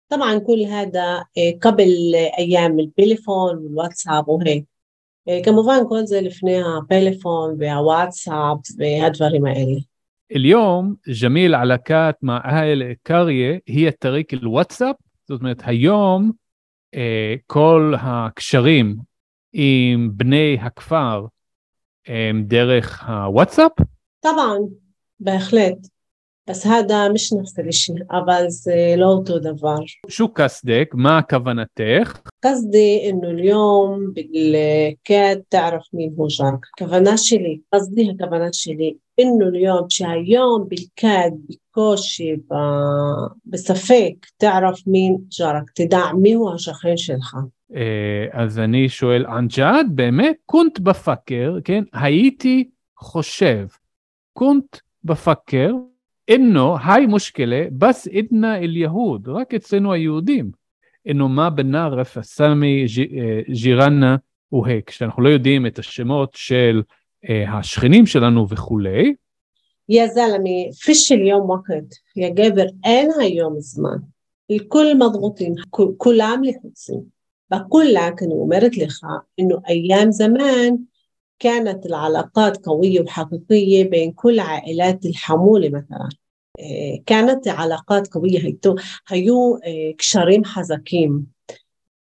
طبعا 0.10 0.38
كل 0.38 0.62
هذا 0.62 1.24
إيه، 1.38 1.60
قبل 1.60 2.16
أيام 2.38 2.80
البيليفون 2.80 3.58
والواتساب 3.58 4.28
وهيك. 4.28 4.66
كمובן 5.46 5.84
כל 5.90 6.06
זה 6.06 6.22
לפני 6.22 6.62
הפלאפון 6.62 7.56
והוואטסאפ 7.60 8.58
והדברים 8.78 9.46
האלה. 9.46 9.80
اليوم 10.36 10.98
جميل 11.08 11.56
علاقات 11.56 12.18
مع 12.22 12.44
أهل 12.46 12.84
القرية 12.84 13.62
هي 13.68 13.92
طريق 13.92 14.26
الواتساب. 14.34 14.96
זאת 15.30 15.40
אומרת, 15.40 15.62
היום 15.66 16.32
אה, 16.96 17.36
כל 17.48 17.94
הקשרים 18.00 18.96
עם 19.54 20.10
בני 20.14 20.58
הכפר 20.62 21.26
הם 22.08 22.44
דרך 22.48 23.04
הוואטסאפ? 23.10 23.72
טוב, 24.20 24.36
בהחלט. 25.20 25.99
אז 26.50 26.66
הדה 26.66 27.10
משנפת 27.14 27.60
לשי, 27.66 27.94
אבל 28.12 28.44
זה 28.48 28.96
לא 28.98 29.06
אותו 29.06 29.40
דבר. 29.40 29.76
שו 30.08 30.34
קסדק, 30.34 30.92
מה 30.94 31.22
כוונתך? 31.22 32.22
قصدي 32.46 33.10
انه 33.10 33.30
اليوم 33.30 34.14
بالكاد 34.14 35.44
تعرف 35.50 35.84
مين 35.94 36.16
هو 36.20 36.28
جارك 36.28 36.60
كفانا 36.78 37.16
شلي 37.16 37.62
قصديها 37.74 38.14
كفانا 38.14 38.50
شلي 38.54 38.98
انه 39.20 39.48
اليوم 39.48 39.86
شهاليوم 39.90 40.64
بالكاد 40.64 41.46
بكوشي 41.50 42.38
بسفك 43.46 44.26
تعرف 44.40 44.88
مين 44.88 45.28
جارك 45.32 45.70
تدع 45.76 46.14
מי 46.14 46.34
הוא 46.34 46.54
השכן 46.54 46.98
שלך. 46.98 47.38
אה, 47.76 48.26
אז 48.32 48.60
אני 48.60 48.90
שואל, 48.90 49.26
אנג'אד, 49.28 49.88
באמת? 49.90 50.36
קונט 50.46 50.80
בפאקר, 50.80 51.58
כן? 51.64 51.84
הייתי 51.94 52.70
חושב. 52.98 53.68
קונט 54.34 54.78
בפאקר. 55.04 55.72
إنه 56.31 56.75
هاي 56.75 57.07
مشكلة 57.07 57.69
بس 57.73 58.09
إدنا 58.09 58.59
اليهود 58.59 59.29
רק 59.29 59.55
אצלנו 59.55 59.93
היהודים. 59.93 60.51
إنه 61.09 61.29
ما 61.29 61.49
بنعرف 61.49 62.19
أسامي 62.19 62.85
جيراننا 63.51 64.21
وهيك, 64.51 64.91
שאנחנו 64.91 65.23
לא 65.23 65.29
יודעים 65.29 65.67
את 65.67 65.79
השמות 65.79 66.31
של 66.35 66.83
השכנים 67.49 68.07
שלנו 68.07 68.49
וכולי. 68.49 69.17
يا 69.89 70.07
زلمة 70.07 70.71
فيش 70.73 71.13
اليوم 71.13 71.51
وقت 71.51 71.95
يا 72.17 72.29
جابر 72.29 72.67
אין 72.85 73.11
היום 73.21 73.61
זמן. 73.61 73.99
الكل 74.51 74.99
مضغوطين 74.99 75.55
كلام 75.99 76.45
לחוצים. 76.45 77.03
بقول 77.51 77.95
لك 77.95 78.23
أنا 78.23 78.35
אומרת 78.35 78.77
לך 78.77 79.01
إنه 79.41 79.63
أيام 79.69 80.11
زمان 80.11 80.79
كانت 81.39 81.87
العلاقات 81.87 82.67
قوية 82.67 83.01
وحقيقية 83.01 83.85
بين 83.85 84.13
كل 84.13 84.41
عائلات 84.41 85.07
الحمولة 85.07 85.69
مثلا 85.69 86.09
كانت 87.07 87.49
علاقات 87.49 88.15
قوية 88.15 88.39
هيتو 88.39 88.75
هيو 89.09 89.59
קשרים 89.99 90.45
חזקים 90.45 91.27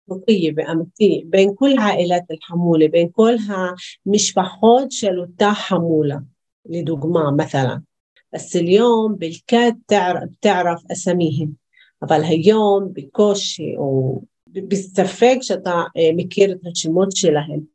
חוקי 0.10 0.52
ואמיתי 0.56 1.24
בין 1.26 1.50
כל 1.56 1.70
عائلات 1.80 2.24
الحمولة 2.32 2.88
בין 2.88 3.08
כל 3.12 3.34
המשפחות 3.50 4.92
של 4.92 5.20
אותה 5.20 5.52
חמולה 5.54 6.18
לדוגמה 6.66 7.32
مثلا 7.38 7.82
بس 8.34 8.56
اليوم 8.56 9.16
بالكاد 9.16 9.80
تعرف, 9.88 10.24
بتعرف 10.24 10.82
أساميهم 10.92 11.52
אבל 12.02 12.24
היום 12.24 12.90
בקושי 12.94 13.76
או 13.78 14.22
בספק 14.48 15.38
שאתה 15.42 15.84
מכיר 16.16 16.52
את 16.52 16.60
השמות 16.72 17.16
שלהם 17.16 17.73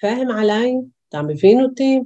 פהם 0.00 0.30
עליי? 0.30 0.72
אתה 1.08 1.22
מבין 1.22 1.60
אותי? 1.60 2.00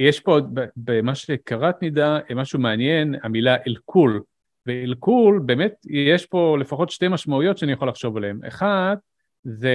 יש 0.00 0.20
פה 0.20 0.38
במה 0.76 1.14
שקראת 1.14 1.82
נידה 1.82 2.18
משהו 2.34 2.58
מעניין, 2.58 3.14
המילה 3.22 3.56
אלקול. 3.66 4.22
ואלקול, 4.66 5.42
באמת 5.46 5.74
יש 5.90 6.26
פה 6.26 6.56
לפחות 6.60 6.90
שתי 6.90 7.08
משמעויות 7.08 7.58
שאני 7.58 7.72
יכול 7.72 7.88
לחשוב 7.88 8.16
עליהן. 8.16 8.40
אחת, 8.48 8.98
זה 9.44 9.74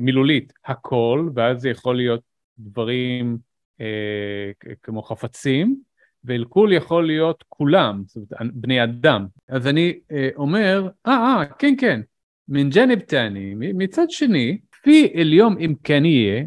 מילולית, 0.00 0.52
הכל, 0.66 1.28
ואז 1.34 1.60
זה 1.60 1.68
יכול 1.68 1.96
להיות 1.96 2.20
דברים 2.58 3.38
אה, 3.80 4.50
כמו 4.82 5.02
חפצים, 5.02 5.76
ואלקול 6.24 6.72
יכול 6.72 7.06
להיות 7.06 7.44
כולם, 7.48 8.02
זאת 8.06 8.16
אומרת, 8.16 8.54
בני 8.54 8.84
אדם. 8.84 9.26
אז 9.48 9.66
אני 9.66 9.98
אה, 10.12 10.28
אומר, 10.36 10.88
אה, 11.06 11.12
אה, 11.12 11.44
כן, 11.58 11.74
כן, 11.78 12.00
מן 12.48 12.70
ג'נב 12.70 12.98
תעני, 12.98 13.54
מצד 13.56 14.10
שני, 14.10 14.58
פי 14.82 15.12
אל-יום 15.14 15.56
אימכניה, 15.58 16.44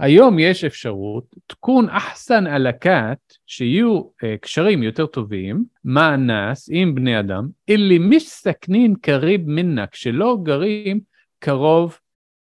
היום 0.00 0.38
יש 0.38 0.64
אפשרות, 0.64 1.24
תקון 1.46 1.88
אחסן 1.88 2.46
עלקת, 2.46 3.18
שיהיו 3.46 4.00
uh, 4.00 4.38
קשרים 4.40 4.82
יותר 4.82 5.06
טובים, 5.06 5.64
מאנס 5.84 6.68
עם 6.72 6.94
בני 6.94 7.20
אדם, 7.20 7.48
אלי 7.70 7.98
מסתכנין 7.98 8.94
קריב 8.94 9.40
מנה, 9.46 9.86
כשלא 9.86 10.36
גרים 10.42 11.00
קרוב, 11.38 11.98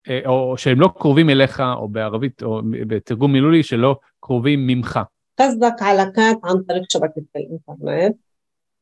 uh, 0.07 0.27
או 0.27 0.57
שהם 0.57 0.79
לא 0.79 0.89
קרובים 0.97 1.29
אליך, 1.29 1.63
או 1.75 1.87
בערבית, 1.87 2.43
או 2.43 2.61
בתרגום 2.87 3.33
מילולי, 3.33 3.63
שלא 3.63 3.99
קרובים 4.19 4.67
ממך. 4.67 4.99
قصدك 5.39 5.81
علاقات 5.81 6.37
عن 6.43 6.63
طريق 6.67 6.83
شبكة 6.89 7.21
الإنترنت 7.35 8.15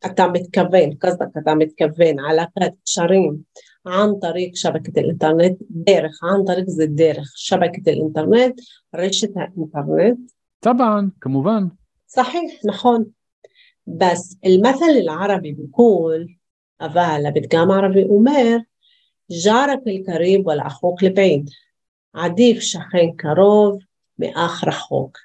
אתה 0.05 0.27
מתכוון, 0.27 0.89
קסדק, 0.99 1.37
אתה 1.43 1.55
מתכוון, 1.55 2.19
עלקת 2.19 2.73
קשרים 2.83 3.37
عن 3.85 4.15
طريق 4.15 4.51
شبكة 4.55 4.99
الإنترنت 4.99 5.57
دارخ 5.69 6.23
عن 6.23 6.43
طريق 6.43 6.65
זה 6.69 6.85
דרך 6.85 7.33
شبكة 7.35 7.91
الإنترنت 7.91 8.59
רשת 8.95 9.31
האינטרנט 9.37 10.31
طبعا 10.61 11.11
כמובן 11.21 11.67
صحيح 12.07 12.51
נכון 12.65 13.05
بس 13.87 14.37
المثل 14.45 14.97
العربي 15.01 15.51
بيقول 15.51 16.35
אבל 16.81 17.31
بتقام 17.35 17.71
عربي 17.71 18.05
أمير 18.05 18.63
جارك 19.31 19.81
القريب 19.87 20.47
والأخوك 20.47 21.03
البعيد 21.03 21.49
عديف 22.15 22.59
شخين 22.63 23.15
كروف 23.15 23.83
מאח 24.19 24.67
أخوك 24.67 25.17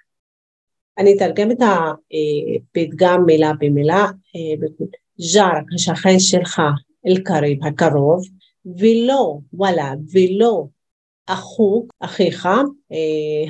אני 0.98 1.16
אתרגם 1.16 1.50
את 1.50 1.58
הפתגם 1.62 3.24
מילה 3.26 3.52
במילה, 3.60 4.06
ג'ארק, 5.34 5.64
השכן 5.74 6.18
שלך, 6.18 6.62
אל-קריב, 7.06 7.64
הקרוב, 7.64 8.22
ולא 8.78 9.38
וואלה 9.52 9.94
ולא 10.12 10.66
أخوك 11.28 11.92
أخيك 12.02 12.46
אה, 12.46 12.58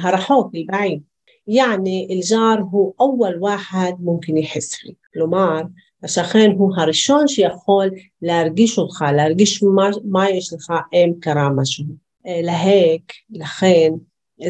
הרחוק 0.01 0.55
אלבעין. 0.55 1.01
יעני 1.49 2.09
الجار 2.11 2.63
هو 2.63 2.93
أول 3.01 3.37
واحد 3.41 3.95
ممكن 4.01 4.37
يحس 4.37 4.75
فيه 4.75 4.93
כלומר 5.15 5.63
השכן 6.03 6.51
הוא 6.59 6.73
הראשון 6.77 7.29
שיכול 7.29 7.91
להרגיש 8.23 8.79
אותך, 8.79 9.05
להרגיש 9.17 9.63
מה, 9.63 9.91
מה 10.05 10.31
יש 10.31 10.53
לך 10.53 10.73
אם 10.93 11.13
קרה 11.21 11.49
משהו. 11.51 11.85
אה, 12.27 12.41
להק, 12.43 13.13
לכן, 13.31 13.93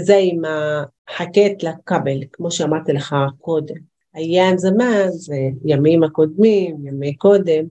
זה 0.02 0.16
עם 0.16 0.42
החכת 0.44 1.62
לקבל, 1.62 2.20
כמו 2.32 2.50
שאמרתי 2.50 2.92
לך 2.92 3.16
קודם. 3.38 3.74
איים 4.16 4.58
זמן 4.58 5.08
זה 5.08 5.36
ימים 5.64 6.02
הקודמים, 6.02 6.86
ימי 6.86 7.14
קודם, 7.14 7.64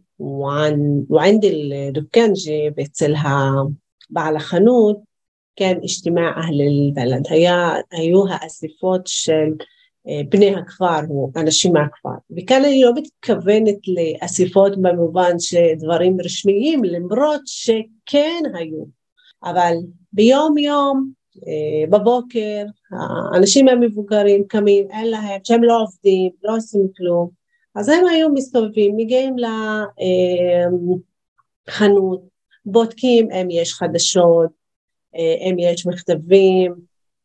وعند 1.08 1.44
الدكانجي 1.44 2.82
אצל 2.82 3.14
בעל 4.10 4.36
החנות, 4.36 4.98
כן, 5.56 5.78
اجتماع 5.82 6.40
أهل 6.40 6.60
البلد, 6.60 7.26
היה, 7.30 7.72
היו 7.92 8.28
האספות 8.28 9.00
של 9.06 9.50
בני 10.28 10.54
הכפר 10.54 11.00
או 11.10 11.30
אנשים 11.36 11.72
מהכפר. 11.72 12.36
וכאן 12.36 12.64
אני 12.64 12.82
לא 12.82 12.92
מתכוונת 12.94 13.78
לאספות 13.88 14.82
במובן 14.82 15.38
שדברים 15.38 16.16
רשמיים, 16.24 16.84
למרות 16.84 17.40
שכן 17.46 18.42
היו. 18.54 18.84
אבל 19.44 19.74
ביום 20.12 20.58
יום 20.58 21.10
בבוקר, 21.90 22.64
האנשים 23.32 23.68
המבוגרים 23.68 24.44
קמים, 24.48 24.86
אין 24.90 25.10
להם, 25.10 25.40
שהם 25.44 25.64
לא 25.64 25.82
עובדים, 25.82 26.30
לא 26.42 26.56
עושים 26.56 26.88
כלום, 26.96 27.30
אז 27.74 27.88
הם 27.88 28.06
היו 28.06 28.28
מסתובבים, 28.34 28.96
מגיעים 28.96 29.36
לחנות, 31.68 32.22
בודקים 32.64 33.30
אם 33.30 33.48
יש 33.50 33.74
חדשות, 33.74 34.50
אם 35.14 35.56
יש 35.58 35.86
מכתבים, 35.86 36.74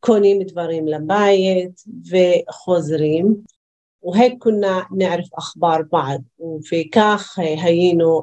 קונים 0.00 0.42
דברים 0.42 0.88
לבית 0.88 1.82
וחוזרים. 2.10 3.36
وهيك 4.02 4.34
كنا 4.38 4.86
نعرف 4.98 5.34
أخبار 5.34 5.82
بعض 5.92 6.20
וכך 6.72 7.38
היינו 7.38 8.22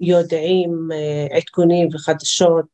יודעים 0.00 0.88
עדכונים 1.30 1.88
וחדשות 1.92 2.66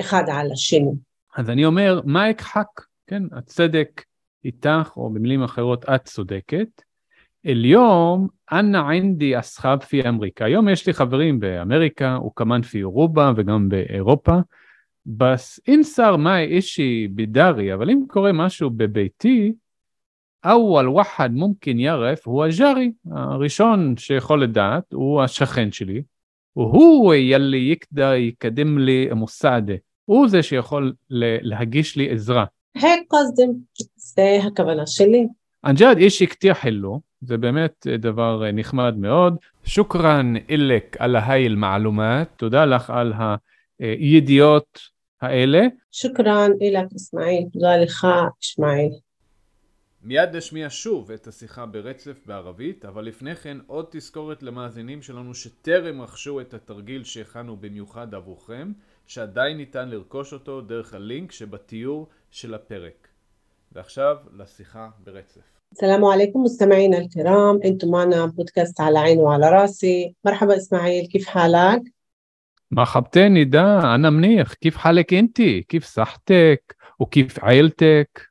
אחד 0.00 0.22
על 0.32 0.52
השני. 0.52 0.90
אז 1.36 1.50
אני 1.50 1.64
אומר, 1.64 2.00
מה 2.04 2.30
אכחק? 2.30 2.66
כן, 3.06 3.22
הצדק 3.32 4.02
איתך, 4.44 4.90
או 4.96 5.10
במילים 5.10 5.42
אחרות, 5.42 5.84
את 5.84 6.04
צודקת. 6.04 6.68
אליום, 7.47 8.27
אנא 8.51 8.89
עינדי 8.89 9.39
אסחב 9.39 9.77
פי 9.77 10.09
אמריקה. 10.09 10.45
היום 10.45 10.69
יש 10.69 10.87
לי 10.87 10.93
חברים 10.93 11.39
באמריקה, 11.39 12.17
וכמן 12.27 12.61
פי 12.61 12.77
אירובה 12.77 13.31
וגם 13.35 13.69
באירופה. 13.69 14.35
בס 15.05 15.59
אינסר 15.67 16.15
מאי 16.15 16.43
אישי 16.43 17.07
בידרי, 17.11 17.73
אבל 17.73 17.89
אם 17.89 18.03
קורה 18.07 18.31
משהו 18.31 18.69
בביתי, 18.69 19.53
אוול 20.45 20.89
וחד 20.89 21.31
מומקין 21.31 21.79
ירף 21.79 22.27
הוא 22.27 22.45
הג'ארי, 22.45 22.91
הראשון 23.11 23.97
שיכול 23.97 24.43
לדעת, 24.43 24.93
הוא 24.93 25.21
השכן 25.21 25.71
שלי, 25.71 26.01
והוא 26.55 27.13
ילי 27.13 27.57
יקדה 27.57 28.15
יקדם 28.15 28.77
לי 28.77 29.07
מוסעדה. 29.15 29.73
הוא 30.05 30.27
זה 30.27 30.43
שיכול 30.43 30.93
להגיש 31.41 31.95
לי 31.95 32.09
עזרה. 32.09 32.45
זה 33.95 34.39
הכוונה 34.47 34.87
שלי. 34.87 35.27
אנג'אד 35.65 35.97
אישי 35.97 36.27
כתיר 36.27 36.53
חילו, 36.53 36.99
זה 37.21 37.37
באמת 37.37 37.87
דבר 37.99 38.51
נחמד 38.53 38.97
מאוד. 38.97 39.35
שוכרן 39.63 40.33
אילק 40.49 40.97
על 40.99 41.15
ההי 41.15 41.45
אל-מעלומת, 41.45 42.27
תודה 42.37 42.65
לך 42.65 42.89
על 42.89 43.13
הידיעות 43.79 44.79
האלה. 45.21 45.61
שוכרן 45.91 46.51
אילק 46.61 46.87
אסמאעיל, 46.95 47.43
תודה 47.53 47.77
לך 47.77 48.07
אסמאעיל. 48.43 48.91
מיד 50.03 50.35
נשמיע 50.35 50.67
שוב 50.69 51.11
את 51.11 51.27
השיחה 51.27 51.65
ברצף 51.65 52.17
בערבית, 52.25 52.85
אבל 52.85 53.05
לפני 53.05 53.35
כן 53.35 53.57
עוד 53.67 53.85
תזכורת 53.89 54.43
למאזינים 54.43 55.01
שלנו 55.01 55.33
שטרם 55.33 56.01
רכשו 56.01 56.41
את 56.41 56.53
התרגיל 56.53 57.03
שהכנו 57.03 57.57
במיוחד 57.57 58.13
עבורכם. 58.13 58.71
שעדיין 59.07 59.57
ניתן 59.57 59.89
לרכוש 59.89 60.33
אותו 60.33 60.61
דרך 60.61 60.93
הלינק 60.93 61.31
שבתיאור 61.31 62.07
של 62.31 62.53
הפרק. 62.53 63.07
ועכשיו 63.71 64.17
לשיחה 64.33 64.89
ברצף. 65.03 65.56
السلام 65.71 66.05
عليكم 66.05 66.43
مستمعينا 66.43 66.97
الكرام. 66.97 67.59
أنتم 67.65 67.91
معنا 67.91 68.25
بودكاست 68.25 68.81
على 68.81 68.99
عيني 68.99 69.21
وعلى 69.21 69.49
راسي. 69.49 70.15
مرحبا 70.25 70.57
إسماعيل 70.57 71.05
كيف 71.05 71.27
حالك؟ 71.27 71.83
مرحبتين 72.71 73.33
نداء 73.33 73.95
أنا 73.95 74.09
منيح. 74.09 74.53
كيف 74.53 74.77
حالك 74.77 75.13
انت؟ 75.13 75.41
كيف 75.41 75.85
صحتك؟ 75.85 76.75
وكيف 76.99 77.43
عيلتك؟ 77.43 78.29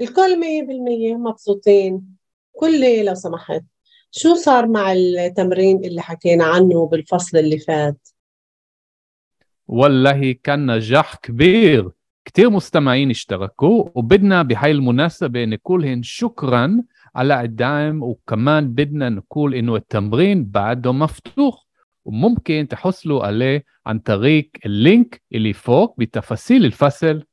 الكل 0.00 0.40
مية 0.40 0.62
بالمية 0.62 1.14
مبسوطين. 1.14 2.16
كل 2.52 3.04
لو 3.04 3.14
سمحت 3.14 3.62
شو 4.10 4.34
صار 4.34 4.66
مع 4.66 4.92
التمرين 4.92 5.84
اللي 5.84 6.02
حكينا 6.02 6.44
عنه 6.44 6.86
بالفصل 6.86 7.38
اللي 7.38 7.58
فات؟ 7.58 8.08
والله 9.68 10.32
كان 10.32 10.76
نجاح 10.76 11.16
كبير. 11.16 11.90
كتير 12.24 12.50
مستمعين 12.50 13.10
اشتركوا 13.10 13.88
وبدنا 13.94 14.42
بهاي 14.42 14.70
المناسبة 14.70 15.44
نقولهن 15.44 16.02
شكرا 16.02 16.82
على 17.14 17.40
الدعم 17.40 18.02
وكمان 18.02 18.68
بدنا 18.68 19.08
نقول 19.08 19.54
إنه 19.54 19.76
التمرين 19.76 20.44
بعده 20.44 20.92
مفتوح 20.92 21.66
وممكن 22.04 22.66
تحصلوا 22.70 23.26
عليه 23.26 23.64
عن 23.86 23.98
طريق 23.98 24.50
اللينك 24.66 25.22
اللي 25.32 25.52
فوق 25.52 25.94
بتفاصيل 25.98 26.64
الفصل. 26.64 27.24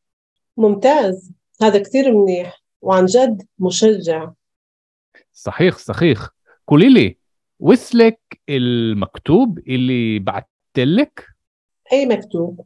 ممتاز. 0.57 1.31
هذا 1.61 1.83
كتير 1.83 2.17
منيح 2.17 2.61
وعن 2.81 3.05
جد 3.05 3.47
مشجع. 3.59 4.31
صحيح 5.33 5.77
صحيح. 5.77 6.29
قولي 6.67 6.89
لي 6.93 7.17
وصلك 7.59 8.19
المكتوب 8.49 9.59
اللي 9.59 10.19
بعتلك؟ 10.19 11.25
أي 11.91 12.05
مكتوب. 12.05 12.65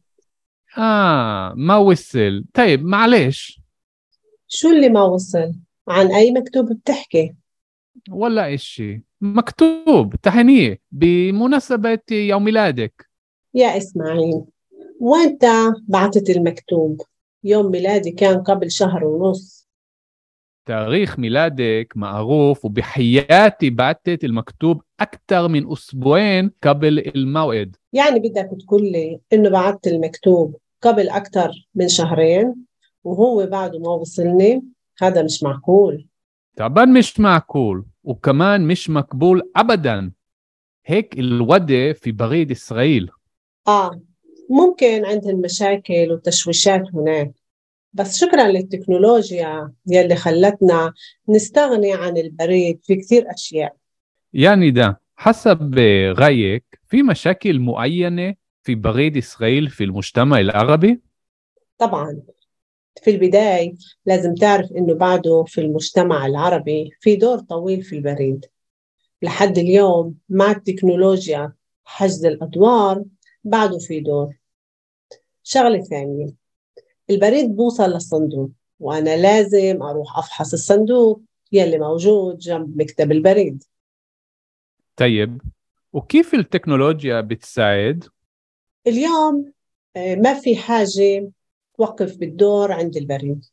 آه 0.78 1.54
ما 1.58 1.78
وصل 1.78 2.46
طيب 2.54 2.86
معلش 2.86 3.62
شو 4.48 4.70
اللي 4.70 4.90
ما 4.90 5.04
وصل؟ 5.04 5.54
عن 5.88 6.12
أي 6.12 6.32
مكتوب 6.32 6.74
بتحكي؟ 6.74 7.36
ولا 8.12 8.54
إشي 8.54 9.04
مكتوب 9.22 10.16
تهنئة 10.16 10.78
بمناسبة 10.92 12.00
يوم 12.12 12.44
ميلادك 12.44 13.10
يا 13.54 13.78
إسماعيل 13.78 14.44
وأنت 15.00 15.46
بعتت 15.88 16.30
المكتوب؟ 16.30 17.02
يوم 17.44 17.72
ميلادي 17.72 18.12
كان 18.12 18.44
قبل 18.44 18.72
شهر 18.72 19.06
ونص 19.06 19.68
تاريخ 20.66 21.20
ميلادك 21.20 21.94
معروف 21.96 22.66
وبحياتي 22.66 23.70
بعتت 23.70 24.24
المكتوب 24.24 24.82
أكثر 25.00 25.48
من 25.48 25.72
أسبوعين 25.72 26.52
قبل 26.64 27.00
الموعد 27.16 27.76
يعني 27.94 28.20
بدك 28.20 28.50
تقول 28.66 28.82
لي 28.84 29.20
إنه 29.34 29.50
بعت 29.50 29.88
المكتوب 29.88 30.58
قبل 30.84 31.10
أكثر 31.10 31.52
من 31.76 31.88
شهرين 31.88 32.56
وهو 33.04 33.46
بعده 33.46 33.80
ما 33.80 33.90
وصلني. 33.90 34.64
هذا 35.02 35.24
مش 35.24 35.44
معقول. 35.44 36.08
تعبان 36.56 36.94
مش 36.94 37.20
معقول 37.20 37.86
وكمان 38.04 38.68
مش 38.68 38.90
مقبول 38.90 39.52
أبدا. 39.56 40.12
هيك 40.86 41.20
الوضع 41.20 41.94
في 41.94 42.12
بريد 42.12 42.52
إسرائيل. 42.52 43.10
آه 43.68 44.02
ممكن 44.50 45.06
عندهم 45.06 45.42
مشاكل 45.42 46.12
وتشويشات 46.12 46.84
هناك. 46.94 47.32
بس 47.94 48.18
شكرا 48.18 48.48
للتكنولوجيا 48.48 49.72
يلي 49.88 50.16
خلتنا 50.16 50.94
نستغني 51.30 51.94
عن 51.94 52.18
البريد 52.18 52.80
في 52.84 52.96
كثير 52.96 53.26
أشياء. 53.34 53.76
يعني 54.34 54.72
ده 54.72 55.02
حسب 55.16 55.76
رأيك 56.18 56.64
في 56.88 57.04
مشاكل 57.04 57.60
معينة 57.60 58.36
في 58.64 58.76
بريد 58.76 59.18
إسرائيل 59.18 59.70
في 59.70 59.84
المجتمع 59.84 60.40
العربي؟ 60.40 61.02
طبعا 61.78 62.22
في 63.04 63.12
البداية 63.12 63.74
لازم 64.06 64.36
تعرف 64.36 64.72
إنه 64.72 64.94
بعده 64.94 65.44
في 65.48 65.62
المجتمع 65.62 66.26
العربي 66.26 66.92
في 67.00 67.16
دور 67.16 67.40
طويل 67.40 67.84
في 67.84 67.96
البريد 67.96 68.46
لحد 69.22 69.58
اليوم 69.58 70.16
مع 70.30 70.52
التكنولوجيا 70.52 71.54
حجز 71.86 72.26
الأدوار 72.26 73.04
بعده 73.44 73.78
في 73.78 74.00
دور 74.00 74.36
شغلة 75.44 75.82
ثانية 75.82 76.28
البريد 77.10 77.56
بوصل 77.56 77.90
للصندوق 77.90 78.52
وأنا 78.80 79.18
لازم 79.18 79.84
أروح 79.84 80.18
أفحص 80.18 80.54
الصندوق 80.54 81.22
يلي 81.52 81.78
موجود 81.78 82.38
جنب 82.38 82.82
مكتب 82.82 83.12
البريد 83.12 83.64
طيب 84.96 85.42
وكيف 85.94 86.34
التكنولوجيا 86.34 87.22
بتساعد؟ 87.22 88.04
اليوم 88.88 89.52
آه، 89.96 90.16
ما 90.16 90.34
في 90.34 90.56
حاجة 90.56 91.32
توقف 91.78 92.18
بالدور 92.18 92.72
عند 92.72 92.98
البريد. 92.98 93.46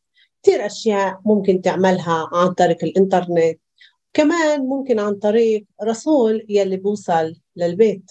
كثير 0.43 0.67
أشياء 0.67 1.21
ممكن 1.25 1.61
تعملها 1.61 2.29
عن 2.33 2.53
طريق 2.53 2.85
الإنترنت. 2.85 3.61
كمان 4.13 4.61
ممكن 4.61 4.99
عن 4.99 5.15
طريق 5.15 5.65
رسول 5.83 6.47
يلي 6.49 6.77
بوصل 6.77 7.35
للبيت. 7.57 8.11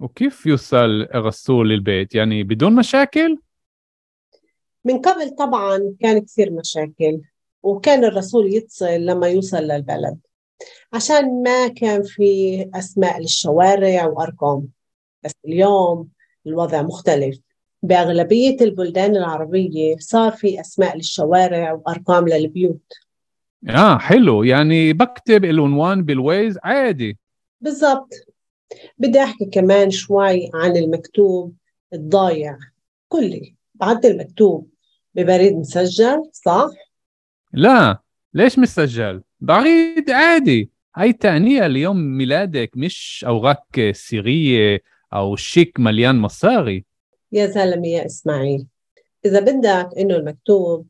وكيف 0.00 0.46
يوصل 0.46 1.02
الرسول 1.14 1.68
للبيت؟ 1.68 2.14
يعني 2.14 2.42
بدون 2.42 2.74
مشاكل؟ 2.74 3.38
من 4.84 4.98
قبل 4.98 5.30
طبعا 5.30 5.94
كان 6.00 6.20
كثير 6.20 6.52
مشاكل 6.52 7.20
وكان 7.62 8.04
الرسول 8.04 8.54
يتصل 8.54 8.86
لما 8.86 9.28
يوصل 9.28 9.56
للبلد. 9.62 10.18
عشان 10.92 11.42
ما 11.42 11.68
كان 11.68 12.02
في 12.02 12.70
أسماء 12.74 13.20
للشوارع 13.20 14.06
وأرقام. 14.06 14.68
بس 15.22 15.32
اليوم 15.44 16.08
الوضع 16.46 16.82
مختلف. 16.82 17.38
بأغلبية 17.82 18.56
البلدان 18.60 19.16
العربية 19.16 19.96
صار 19.98 20.32
في 20.32 20.60
أسماء 20.60 20.96
للشوارع 20.96 21.72
وأرقام 21.72 22.28
للبيوت. 22.28 22.92
آه 23.68 23.98
حلو. 23.98 24.42
يعني 24.42 24.92
بكتب 24.92 25.44
العنوان 25.44 26.02
بالويز 26.02 26.58
عادي. 26.64 27.18
بالضبط. 27.60 28.14
بدي 28.98 29.22
أحكي 29.22 29.44
كمان 29.44 29.90
شوي 29.90 30.50
عن 30.54 30.76
المكتوب 30.76 31.54
الضايع. 31.92 32.58
كلي 33.08 33.54
بعد 33.74 34.06
المكتوب. 34.06 34.68
ببريد 35.14 35.52
مسجل 35.52 36.22
صح؟ 36.32 36.70
لا. 37.52 37.98
ليش 38.34 38.58
مسجل؟ 38.58 39.22
بريد 39.40 40.10
عادي. 40.10 40.70
هاي 40.96 41.12
تهنئة 41.12 41.66
ليوم 41.66 41.96
ميلادك 41.96 42.70
مش 42.76 43.24
أوراق 43.28 43.90
سرية 43.92 44.82
أو 45.14 45.36
شيك 45.36 45.80
مليان 45.80 46.16
مصاري. 46.16 46.84
يا 47.32 47.46
زلمة 47.46 47.86
يا 47.88 48.06
إسماعيل. 48.06 48.66
إذا 49.24 49.40
بدك 49.40 49.88
إنه 49.98 50.16
المكتوب 50.16 50.86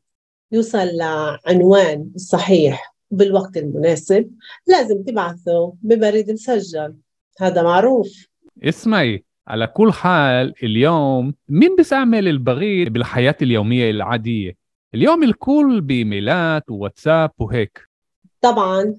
يوصل 0.51 0.87
لعنوان 0.87 2.11
الصحيح 2.15 2.95
بالوقت 3.11 3.57
المناسب 3.57 4.31
لازم 4.67 5.03
تبعثه 5.03 5.73
ببريد 5.81 6.31
مسجل. 6.31 6.95
هذا 7.39 7.63
معروف. 7.63 8.27
اسمعي 8.63 9.23
على 9.47 9.67
كل 9.67 9.91
حال 9.91 10.53
اليوم 10.63 11.33
مين 11.49 11.75
بيستعمل 11.75 12.27
البريد 12.27 12.93
بالحياة 12.93 13.35
اليومية 13.41 13.91
العادية؟ 13.91 14.55
اليوم 14.93 15.23
الكل 15.23 15.81
بإيميلات 15.81 16.69
وواتساب 16.69 17.31
وهيك. 17.37 17.81
طبعا 18.41 18.95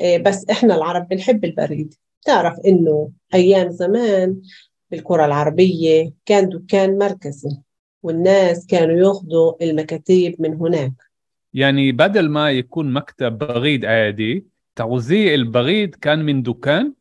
إيه، 0.00 0.18
بس 0.18 0.50
إحنا 0.50 0.76
العرب 0.76 1.08
بنحب 1.08 1.44
البريد. 1.44 1.94
تعرف 2.24 2.58
إنه 2.66 3.10
أيام 3.34 3.70
زمان 3.70 4.42
بالكرة 4.90 5.24
العربية 5.24 6.12
كان 6.26 6.48
دكان 6.48 6.98
مركزي 6.98 7.56
والناس 8.02 8.66
كانوا 8.66 8.96
ياخذوا 8.96 9.64
المكاتيب 9.64 10.42
من 10.42 10.54
هناك. 10.54 10.92
يعني 11.54 11.92
بدل 11.92 12.28
ما 12.28 12.50
يكون 12.50 12.92
مكتب 12.92 13.38
بريد 13.38 13.84
عادي 13.84 14.46
توزيع 14.76 15.34
البريد 15.34 15.94
كان 15.94 16.24
من 16.24 16.42
دكان؟ 16.42 16.94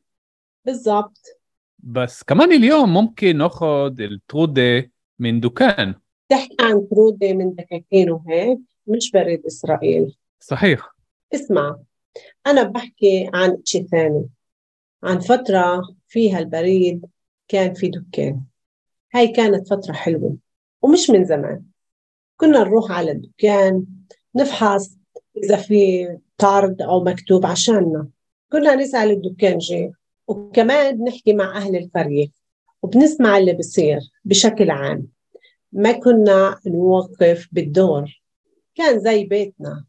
بالضبط. 0.66 1.38
بس 1.80 2.24
كمان 2.24 2.52
اليوم 2.52 2.94
ممكن 2.94 3.38
ناخذ 3.38 4.02
الترودة 4.02 4.92
من 5.20 5.40
دكان. 5.40 5.96
تحكي 6.30 6.56
عن 6.60 6.88
كرودة 6.90 7.34
من 7.34 7.56
دكاكين 7.56 8.10
وهيك 8.12 8.60
مش 8.88 9.12
بريد 9.12 9.46
إسرائيل. 9.46 10.18
صحيح. 10.40 10.96
اسمع 11.34 11.78
أنا 12.48 12.64
بحكي 12.64 13.30
عن 13.34 13.58
شيء 13.66 13.88
ثاني. 13.88 14.26
عن 15.04 15.20
فترة 15.20 15.82
فيها 16.08 16.40
البريد 16.40 17.06
كان 17.48 17.74
في 17.74 17.88
دكان. 17.88 18.42
هاي 19.14 19.28
كانت 19.28 19.68
فترة 19.68 19.94
حلوة 19.94 20.38
ومش 20.82 21.10
من 21.10 21.26
زمان. 21.26 21.64
كنا 22.38 22.60
نروح 22.60 22.92
على 22.92 23.12
الدكان 23.12 23.86
نفحص 24.36 24.98
إذا 25.44 25.58
في 25.58 26.08
طرد 26.38 26.82
أو 26.82 27.04
مكتوب 27.04 27.46
عشاننا. 27.46 28.08
كنا 28.52 28.76
نسأل 28.76 29.12
الدكانجي 29.12 29.92
وكمان 30.28 31.04
نحكي 31.04 31.34
مع 31.34 31.58
أهل 31.58 31.76
القرية 31.76 32.28
وبنسمع 32.82 33.38
اللي 33.38 33.54
بصير 33.54 34.00
بشكل 34.26 34.70
عام. 34.70 35.08
ما 35.72 35.92
كنا 35.92 36.60
نوقف 36.68 37.48
بالدور 37.52 38.22
كان 38.76 39.00
زي 39.00 39.24
بيتنا. 39.24 39.86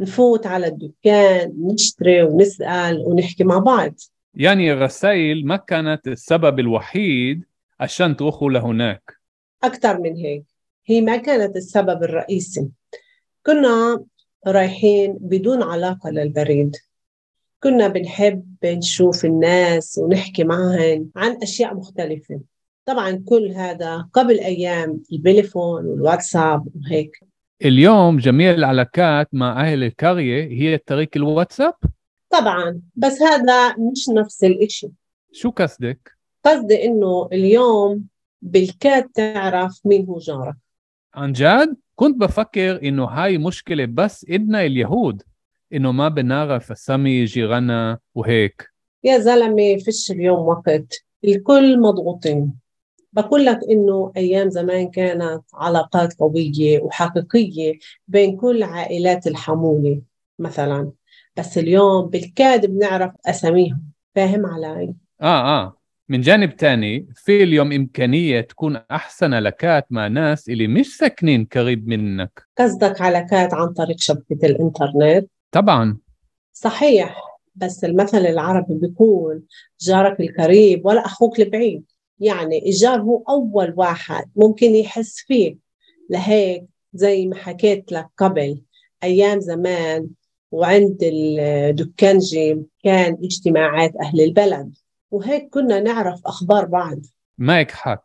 نفوت 0.00 0.46
على 0.46 0.66
الدكان 0.66 1.54
نشتري 1.58 2.22
ونسأل 2.22 3.00
ونحكي 3.06 3.44
مع 3.44 3.58
بعض. 3.58 3.94
يعني 4.34 4.72
الرسائل 4.72 5.46
ما 5.46 5.56
كانت 5.56 6.08
السبب 6.08 6.58
الوحيد 6.58 7.44
عشان 7.80 8.16
تروحوا 8.16 8.50
لهناك. 8.50 9.12
أكثر 9.62 10.00
من 10.00 10.16
هيك. 10.16 10.44
هي 10.86 11.00
ما 11.00 11.16
كانت 11.16 11.56
السبب 11.56 12.02
الرئيسي. 12.02 12.68
كنا 13.46 14.04
رايحين 14.46 15.16
بدون 15.20 15.62
علاقة 15.62 16.10
للبريد. 16.10 16.76
كنا 17.62 17.88
بنحب 17.88 18.56
نشوف 18.64 19.24
الناس 19.24 19.98
ونحكي 19.98 20.44
معهم 20.44 21.10
عن 21.16 21.38
أشياء 21.42 21.74
مختلفة. 21.74 22.40
طبعا 22.86 23.24
كل 23.26 23.52
هذا 23.56 24.08
قبل 24.12 24.40
أيام 24.40 25.02
البليفون 25.12 25.84
والواتساب 25.86 26.68
وهيك. 26.76 27.20
اليوم 27.64 28.18
جميع 28.18 28.50
العلاقات 28.50 29.28
مع 29.32 29.60
أهل 29.60 29.84
القرية 29.84 30.44
هي 30.44 30.78
طريق 30.78 31.08
الواتساب؟ 31.16 31.74
طبعا 32.30 32.80
بس 32.96 33.22
هذا 33.22 33.76
مش 33.76 34.08
نفس 34.08 34.44
الإشي. 34.44 34.90
شو 35.32 35.50
قصدك؟ 35.50 36.12
قصدي 36.44 36.84
إنه 36.84 37.28
اليوم 37.32 38.04
بالكاد 38.42 39.08
تعرف 39.08 39.80
مين 39.84 40.06
هو 40.06 40.18
جارك. 40.18 40.56
عن 41.14 41.32
جد؟ 41.32 41.76
كنت 41.94 42.16
بفكر 42.16 42.82
إنه 42.82 43.04
هاي 43.04 43.38
مشكلة 43.38 43.84
بس 43.84 44.26
إدنا 44.30 44.64
اليهود 44.64 45.22
إنه 45.72 45.92
ما 45.92 46.08
بنعرف 46.08 46.72
أسامي 46.72 47.24
جيراننا 47.24 47.98
وهيك. 48.14 48.70
يا 49.04 49.18
زلمة 49.18 49.76
فيش 49.76 50.10
اليوم 50.10 50.38
وقت. 50.38 51.04
الكل 51.24 51.80
مضغوطين. 51.80 52.52
بقول 53.12 53.44
لك 53.44 53.58
إنه 53.70 54.12
أيام 54.16 54.50
زمان 54.50 54.90
كانت 54.90 55.42
علاقات 55.54 56.14
قوية 56.14 56.80
وحقيقية 56.80 57.78
بين 58.08 58.36
كل 58.36 58.62
عائلات 58.62 59.26
الحمولة 59.26 60.02
مثلا. 60.38 60.92
بس 61.36 61.58
اليوم 61.58 62.06
بالكاد 62.06 62.66
بنعرف 62.66 63.12
أساميهم 63.26 63.82
فاهم 64.14 64.46
علي؟ 64.46 64.94
آه 65.22 65.60
آه. 65.60 65.76
من 66.08 66.20
جانب 66.20 66.56
تاني 66.56 67.08
في 67.14 67.42
اليوم 67.42 67.72
إمكانية 67.72 68.40
تكون 68.40 68.76
أحسن 68.76 69.34
علاقات 69.34 69.86
مع 69.90 70.06
ناس 70.08 70.48
اللي 70.48 70.66
مش 70.66 70.96
ساكنين 70.96 71.44
قريب 71.44 71.88
منك. 71.88 72.42
قصدك 72.58 73.00
علاقات 73.00 73.54
عن 73.54 73.72
طريق 73.72 73.96
شبكة 73.98 74.38
الإنترنت؟ 74.46 75.30
طبعا. 75.50 75.98
صحيح. 76.52 77.20
بس 77.54 77.84
المثل 77.84 78.26
العربي 78.26 78.74
بيقول 78.74 79.42
جارك 79.80 80.20
القريب 80.20 80.86
ولا 80.86 81.06
أخوك 81.06 81.40
البعيد. 81.40 81.84
يعني 82.20 82.68
الجار 82.68 83.00
هو 83.00 83.24
أول 83.28 83.74
واحد 83.76 84.24
ممكن 84.36 84.74
يحس 84.74 85.16
فيه. 85.26 85.56
لهيك 86.10 86.64
زي 86.94 87.26
ما 87.26 87.36
حكيت 87.36 87.92
لك 87.92 88.08
قبل 88.16 88.62
أيام 89.04 89.40
زمان 89.40 90.08
وعند 90.50 90.98
الدكانجي 91.02 92.62
كان 92.84 93.18
اجتماعات 93.24 93.92
أهل 94.02 94.20
البلد. 94.20 94.74
وهيك 95.10 95.48
كنا 95.50 95.80
نعرف 95.80 96.20
أخبار 96.26 96.64
بعض. 96.64 96.98
معك 97.38 97.70
حق 97.70 98.04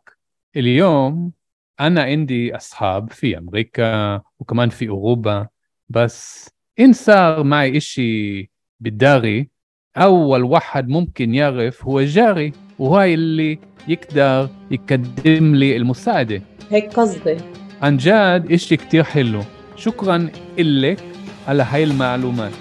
اليوم 0.56 1.32
أنا 1.80 2.02
عندي 2.02 2.56
أصحاب 2.56 3.12
في 3.12 3.38
أمريكا 3.38 4.20
وكمان 4.38 4.68
في 4.68 4.88
أوروبا 4.88 5.48
بس 5.88 6.50
إن 6.80 6.92
صار 6.92 7.42
معي 7.42 7.76
إشي 7.76 8.50
بالداري 8.80 9.48
أول 9.96 10.44
واحد 10.44 10.88
ممكن 10.88 11.34
يعرف 11.34 11.84
هو 11.84 12.02
جاري 12.02 12.52
وهاي 12.78 13.14
اللي 13.14 13.58
يقدر 13.88 14.48
يقدم 14.70 15.54
لي 15.54 15.76
المساعدة. 15.76 16.42
هيك 16.70 16.92
قصدي. 16.92 17.36
عن 17.82 17.96
جد 17.96 18.46
إشي 18.52 18.76
كتير 18.76 19.04
حلو. 19.04 19.42
شكرا 19.76 20.30
إلك. 20.58 21.02
על 21.46 21.60
ההי 21.60 21.84
מעלומת. 21.92 22.52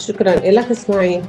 שוכרן, 0.00 0.38
אלך 0.44 0.70
אסמאעיל. 0.70 1.20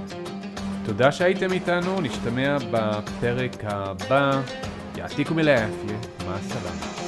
תודה 0.85 1.11
שהייתם 1.11 1.51
איתנו, 1.51 2.01
נשתמע 2.01 2.57
בפרק 2.71 3.55
הבא. 3.63 4.41
יעתיקו 4.97 5.33
מלאפיה, 5.33 5.97
מה 6.27 6.35
הסלאם. 6.35 6.98